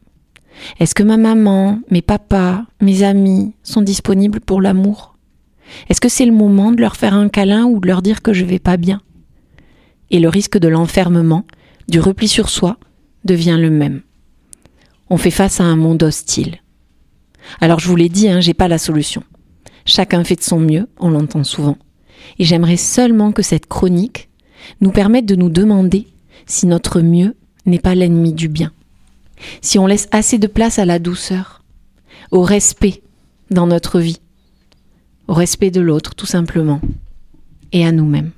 Est-ce 0.80 0.94
que 0.94 1.02
ma 1.02 1.16
maman, 1.16 1.80
mes 1.90 2.02
papas, 2.02 2.64
mes 2.80 3.02
amis 3.02 3.54
sont 3.62 3.82
disponibles 3.82 4.40
pour 4.40 4.60
l'amour? 4.60 5.16
Est-ce 5.88 6.00
que 6.00 6.08
c'est 6.08 6.26
le 6.26 6.32
moment 6.32 6.72
de 6.72 6.80
leur 6.80 6.96
faire 6.96 7.14
un 7.14 7.28
câlin 7.28 7.64
ou 7.64 7.80
de 7.80 7.86
leur 7.86 8.02
dire 8.02 8.22
que 8.22 8.32
je 8.32 8.44
vais 8.44 8.58
pas 8.58 8.76
bien? 8.76 9.00
Et 10.10 10.20
le 10.20 10.28
risque 10.28 10.58
de 10.58 10.68
l'enfermement, 10.68 11.44
du 11.88 12.00
repli 12.00 12.28
sur 12.28 12.48
soi, 12.48 12.78
devient 13.24 13.58
le 13.58 13.70
même. 13.70 14.02
On 15.10 15.16
fait 15.16 15.30
face 15.30 15.60
à 15.60 15.64
un 15.64 15.76
monde 15.76 16.02
hostile. 16.02 16.60
Alors 17.60 17.80
je 17.80 17.88
vous 17.88 17.96
l'ai 17.96 18.08
dit, 18.08 18.28
hein, 18.28 18.40
j'ai 18.40 18.54
pas 18.54 18.68
la 18.68 18.78
solution. 18.78 19.22
Chacun 19.84 20.24
fait 20.24 20.36
de 20.36 20.42
son 20.42 20.58
mieux, 20.58 20.88
on 20.98 21.10
l'entend 21.10 21.44
souvent. 21.44 21.76
Et 22.38 22.44
j'aimerais 22.44 22.78
seulement 22.78 23.32
que 23.32 23.42
cette 23.42 23.66
chronique 23.66 24.30
nous 24.80 24.90
permette 24.90 25.26
de 25.26 25.36
nous 25.36 25.50
demander 25.50 26.08
si 26.46 26.66
notre 26.66 27.00
mieux 27.00 27.36
n'est 27.66 27.78
pas 27.78 27.94
l'ennemi 27.94 28.32
du 28.32 28.48
bien. 28.48 28.72
Si 29.60 29.78
on 29.78 29.86
laisse 29.86 30.08
assez 30.10 30.38
de 30.38 30.46
place 30.46 30.78
à 30.78 30.84
la 30.84 30.98
douceur, 30.98 31.62
au 32.30 32.42
respect 32.42 33.02
dans 33.50 33.66
notre 33.66 34.00
vie, 34.00 34.20
au 35.28 35.34
respect 35.34 35.70
de 35.70 35.80
l'autre 35.80 36.14
tout 36.14 36.26
simplement, 36.26 36.80
et 37.72 37.86
à 37.86 37.92
nous-mêmes. 37.92 38.30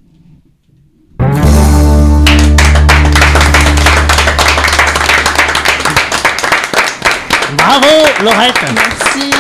Bravo, 7.57 7.87
Laurette. 8.23 8.65
Merci. 8.75 9.31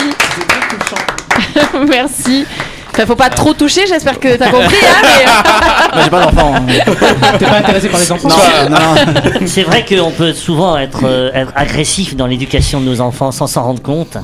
Merci. 1.88 2.46
Enfin, 2.96 3.06
faut 3.06 3.16
pas 3.16 3.28
trop 3.30 3.52
toucher, 3.52 3.82
j'espère 3.87 4.18
que 4.18 4.37
t'as 4.37 4.50
compris. 4.50 4.76
Hein, 4.82 5.02
mais... 5.94 6.02
J'ai 6.02 6.11
pas 6.11 6.20
d'enfant. 6.24 6.54
T'es 7.38 7.44
pas 7.44 7.59
intéressé 7.59 7.88
par 7.88 8.00
les 8.00 8.12
enfants 8.12 8.28
Non, 8.28 8.70
non. 8.70 9.40
C'est 9.46 9.62
vrai 9.64 9.85
qu'on 9.85 10.11
peut 10.11 10.32
souvent 10.32 10.78
être, 10.78 11.00
euh, 11.04 11.30
être 11.35 11.52
agressif 11.56 12.16
dans 12.16 12.26
l'éducation 12.26 12.80
de 12.80 12.87
nos 12.87 13.00
enfants 13.00 13.32
sans 13.32 13.46
s'en 13.46 13.64
rendre 13.64 13.82
compte. 13.82 14.16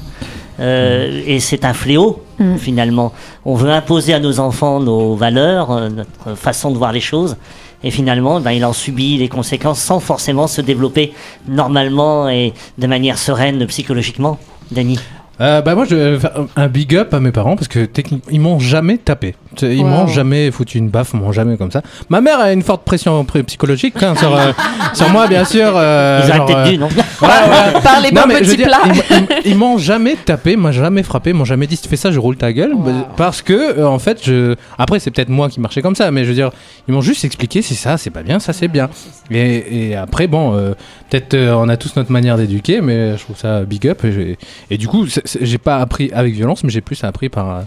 Euh, 0.60 1.22
et 1.26 1.40
c'est 1.40 1.64
un 1.64 1.72
fléau, 1.74 2.22
Mm. 2.42 2.56
finalement. 2.56 3.12
On 3.44 3.54
veut 3.54 3.70
imposer 3.70 4.14
à 4.14 4.20
nos 4.20 4.40
enfants 4.40 4.80
nos 4.80 5.14
valeurs, 5.14 5.70
euh, 5.70 5.88
notre 5.88 6.36
façon 6.36 6.70
de 6.70 6.78
voir 6.78 6.92
les 6.92 7.00
choses. 7.00 7.36
Et 7.84 7.90
finalement, 7.90 8.40
ben, 8.40 8.52
il 8.52 8.64
en 8.64 8.72
subit 8.72 9.18
les 9.18 9.28
conséquences 9.28 9.80
sans 9.80 9.98
forcément 9.98 10.46
se 10.46 10.60
développer 10.60 11.12
normalement 11.48 12.28
et 12.28 12.52
de 12.78 12.86
manière 12.86 13.18
sereine 13.18 13.66
psychologiquement. 13.66 14.38
Dany 14.70 14.98
Euh, 15.42 15.60
bah 15.60 15.74
moi 15.74 15.84
je 15.88 15.94
vais 15.96 16.18
faire 16.18 16.30
un 16.56 16.68
big 16.68 16.94
up 16.96 17.12
à 17.12 17.20
mes 17.20 17.32
parents 17.32 17.56
parce 17.56 17.68
que 17.68 17.84
techniquement 17.84 18.30
ils 18.30 18.40
m'ont 18.40 18.58
jamais 18.60 18.96
tapé. 18.96 19.34
Ils 19.60 19.80
Wow. 19.82 19.86
m'ont 19.86 20.06
jamais 20.06 20.50
foutu 20.50 20.78
une 20.78 20.88
baffe, 20.88 21.12
m'ont 21.12 21.32
jamais 21.32 21.56
comme 21.58 21.70
ça. 21.70 21.82
Ma 22.08 22.20
mère 22.22 22.38
a 22.40 22.52
une 22.52 22.62
forte 22.62 22.84
pression 22.84 23.22
psychologique 23.46 24.02
hein, 24.02 24.14
sur, 24.16 24.34
euh, 24.34 24.52
sur 24.94 25.10
moi 25.10 25.26
bien 25.26 25.44
sûr. 25.44 25.72
euh, 25.74 26.20
Ils 26.24 26.32
genre, 26.32 26.46
peut-être 26.46 26.58
euh, 26.60 26.70
dû, 26.70 26.78
non 26.78 26.86
ouais, 26.86 27.28
ouais. 27.28 27.80
Par 27.82 28.00
les 28.00 28.12
Non, 28.12 28.22
bons 28.22 28.28
mais 28.28 28.34
je 28.36 28.38
veux 28.44 28.44
petits 28.46 28.56
dire, 28.56 28.68
plats. 28.68 28.80
ils 28.86 28.94
m'ont- 28.94 29.26
ils, 29.44 29.50
ils 29.50 29.56
m'ont 29.56 29.78
jamais 29.78 30.14
tapé, 30.16 30.56
m'ont 30.56 30.72
jamais 30.72 31.02
frappé, 31.02 31.32
m'ont 31.32 31.44
jamais 31.44 31.66
dit 31.66 31.76
si 31.76 31.82
tu 31.82 31.88
fais 31.88 31.96
ça 31.96 32.10
je 32.12 32.18
roule 32.18 32.36
ta 32.36 32.52
gueule 32.52 32.74
parce 33.16 33.42
que 33.42 33.52
euh, 33.80 33.86
en 33.88 33.98
fait 33.98 34.20
je 34.24 34.54
après 34.78 35.00
c'est 35.00 35.10
peut-être 35.10 35.28
moi 35.28 35.48
qui 35.48 35.60
marchais 35.60 35.82
comme 35.82 35.96
ça 35.96 36.10
mais 36.10 36.22
je 36.24 36.28
veux 36.28 36.34
dire 36.34 36.50
ils 36.88 36.94
m'ont 36.94 37.00
juste 37.02 37.24
expliqué 37.24 37.62
si 37.62 37.74
ça 37.74 37.96
c'est 37.98 38.10
pas 38.10 38.22
bien 38.22 38.38
ça 38.38 38.52
c'est 38.52 38.68
bien 38.68 38.88
et, 39.30 39.88
et 39.90 39.96
après 39.96 40.26
bon 40.28 40.54
euh, 40.54 40.72
peut-être 41.10 41.34
euh, 41.34 41.54
on 41.54 41.68
a 41.68 41.76
tous 41.76 41.96
notre 41.96 42.10
manière 42.12 42.36
d'éduquer 42.36 42.80
mais 42.80 43.16
je 43.16 43.22
trouve 43.24 43.36
ça 43.36 43.62
big 43.64 43.86
up 43.88 44.04
et, 44.04 44.38
et 44.70 44.78
du 44.78 44.88
coup 44.88 45.06
c'est- 45.06 45.22
c'est- 45.26 45.31
j'ai 45.40 45.58
pas 45.58 45.78
appris 45.78 46.10
avec 46.14 46.34
violence 46.34 46.62
mais 46.64 46.70
j'ai 46.70 46.80
plus 46.80 47.02
appris 47.04 47.28
par 47.28 47.48
euh, 47.50 47.60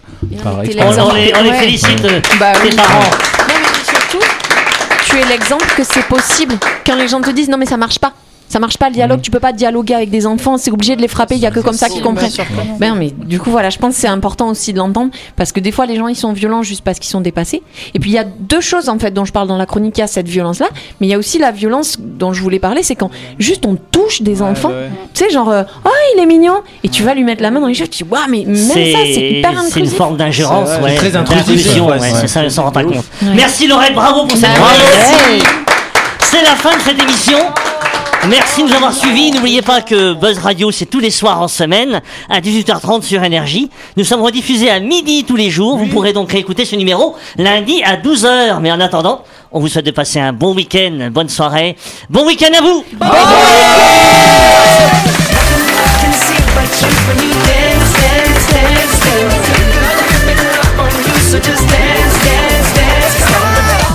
par 0.44 0.62
expérience. 0.64 0.96
on, 0.98 1.10
on 1.12 1.14
les, 1.14 1.34
on 1.36 1.44
les 1.44 1.54
félicite, 1.54 2.04
euh, 2.06 2.22
Bah 2.40 2.54
tes 2.62 2.70
oui. 2.70 2.76
parents. 2.76 3.00
Non, 3.00 3.56
mais 3.62 3.84
surtout, 3.84 4.26
tu 5.06 5.18
es 5.20 5.26
l'exemple 5.26 5.66
que 5.76 5.84
c'est 5.84 6.06
possible. 6.06 6.56
Quand 6.86 6.96
les 6.96 7.08
gens 7.08 7.22
te 7.22 7.30
disent 7.32 7.50
non, 7.50 7.58
mais 7.58 7.66
ça 7.66 7.78
marche 7.78 8.00
pas. 8.00 8.14
Ça 8.48 8.60
marche 8.60 8.78
pas 8.78 8.88
le 8.90 8.94
dialogue, 8.94 9.22
tu 9.22 9.32
peux 9.32 9.40
pas 9.40 9.52
dialoguer 9.54 9.96
avec 9.96 10.10
des 10.12 10.26
enfants, 10.28 10.58
c'est 10.58 10.72
obligé 10.72 10.96
de 10.96 11.02
les 11.02 11.08
frapper, 11.08 11.36
il 11.36 11.42
y 11.42 11.48
a 11.48 11.52
que 11.52 11.60
comme 11.60 11.74
ça 11.74 11.90
qu'ils 11.90 12.02
comprennent. 12.04 12.30
Ben 12.80 12.94
mais 12.96 13.10
du 13.12 13.40
coup 13.40 13.50
voilà, 13.50 13.70
je 13.70 13.78
pense 13.80 13.96
que 13.96 14.02
c'est 14.02 14.08
important 14.08 14.50
aussi 14.50 14.72
de 14.72 14.78
l'entendre 14.78 15.12
parce 15.36 15.52
que 15.52 15.60
des 15.60 15.72
fois 15.72 15.86
les 15.88 15.96
gens 15.96 16.08
ils 16.08 16.16
sont 16.16 16.32
violents 16.32 16.62
juste 16.62 16.84
parce 16.84 17.00
qu'ils 17.00 17.10
sont 17.10 17.22
dépassés. 17.22 17.64
Et 17.96 18.00
puis 18.00 18.12
il 18.12 18.14
y 18.14 18.20
a 18.20 18.24
deux 18.24 18.62
choses 18.62 18.88
en 18.88 19.00
fait 19.00 19.12
dont 19.12 19.26
je 19.26 19.32
parle 19.32 19.48
dans 19.48 19.58
la 19.58 19.66
chronique, 19.66 19.98
il 19.98 20.02
y 20.02 20.04
a 20.04 20.08
cette 20.08 20.28
violence 20.28 20.60
là, 20.60 20.68
mais 21.02 21.08
il 21.08 21.10
y 21.10 21.14
a 21.14 21.18
aussi 21.18 21.40
la 21.40 21.52
violence 21.52 21.98
dont 22.00 22.34
je 22.34 22.42
voulais 22.42 22.60
parler, 22.60 22.84
c'est 22.84 22.96
quand 22.96 23.10
juste 23.40 23.66
on 23.66 23.76
touche 23.92 24.22
des 24.22 24.42
enfants, 24.42 24.72
tu 25.14 25.24
sais 25.24 25.30
genre 25.32 25.50
euh, 25.50 25.64
oh 25.84 25.90
il 26.16 26.22
est 26.22 26.26
mignon 26.28 26.62
et 26.84 26.90
tu 26.90 27.02
vas 27.04 27.16
lui 27.16 27.24
mettre 27.24 27.42
la 27.42 27.50
main 27.52 27.60
dans 27.60 27.68
les 27.68 27.74
cheveux, 27.74 27.88
tu 27.90 28.04
dis 28.04 28.10
waouh 28.10 28.22
mais 28.30 28.44
même 28.46 28.56
ça 28.56 28.74
c'est 28.76 29.32
hyper 29.32 29.50
c'est 29.52 29.60
une 29.60 29.66
intrusif. 29.66 29.98
forme 29.98 30.18
d'ingérence, 30.18 30.70
C'est 30.76 30.82
ouais. 30.84 30.96
très 30.96 31.16
intrusif, 31.16 31.68
c'est 32.22 32.28
ça, 32.28 32.42
on 32.46 32.50
s'en 32.50 32.64
rend 32.66 32.72
pas 32.72 32.84
compte. 32.84 32.94
Ouais. 32.96 33.02
Merci 33.36 33.68
Laurette, 33.68 33.96
bravo 33.96 34.26
pour 34.26 34.38
cette 34.38 34.50
Bah, 34.52 34.68
chronique. 34.78 35.44
C'est 36.22 36.44
la 36.44 36.56
fin 36.56 36.76
de 36.76 36.82
cette 36.82 37.02
émission. 37.02 37.38
Merci 38.30 38.64
de 38.64 38.70
nous 38.70 38.74
avoir 38.74 38.94
suivis. 38.94 39.32
N'oubliez 39.32 39.62
pas 39.62 39.82
que 39.82 40.14
Buzz 40.14 40.40
Radio, 40.40 40.72
c'est 40.72 40.86
tous 40.86 41.00
les 41.00 41.12
soirs 41.12 41.42
en 41.42 41.48
semaine, 41.48 42.02
à 42.30 42.40
18h30 42.40 43.04
sur 43.04 43.24
Énergie. 43.24 43.70
Nous 43.98 44.04
sommes 44.04 44.22
rediffusés 44.22 44.70
à 44.70 44.80
midi 44.80 45.26
tous 45.26 45.36
les 45.36 45.52
jours. 45.52 45.78
Vous 45.78 45.88
pourrez 45.88 46.14
donc 46.14 46.32
réécouter 46.32 46.66
ce 46.66 46.76
numéro 46.76 47.16
lundi 47.38 47.84
à 47.84 47.98
12h. 47.98 48.60
Mais 48.62 48.72
en 48.72 48.80
attendant, 48.80 49.24
on 49.52 49.60
vous 49.60 49.68
souhaite 49.68 49.86
de 49.86 49.92
passer 49.92 50.20
un 50.20 50.34
bon 50.34 50.56
week-end, 50.56 51.10
bonne 51.12 51.30
soirée. 51.30 51.76
Bon 52.10 52.26
week-end 52.26 52.52
à 52.58 52.62
vous 52.62 52.84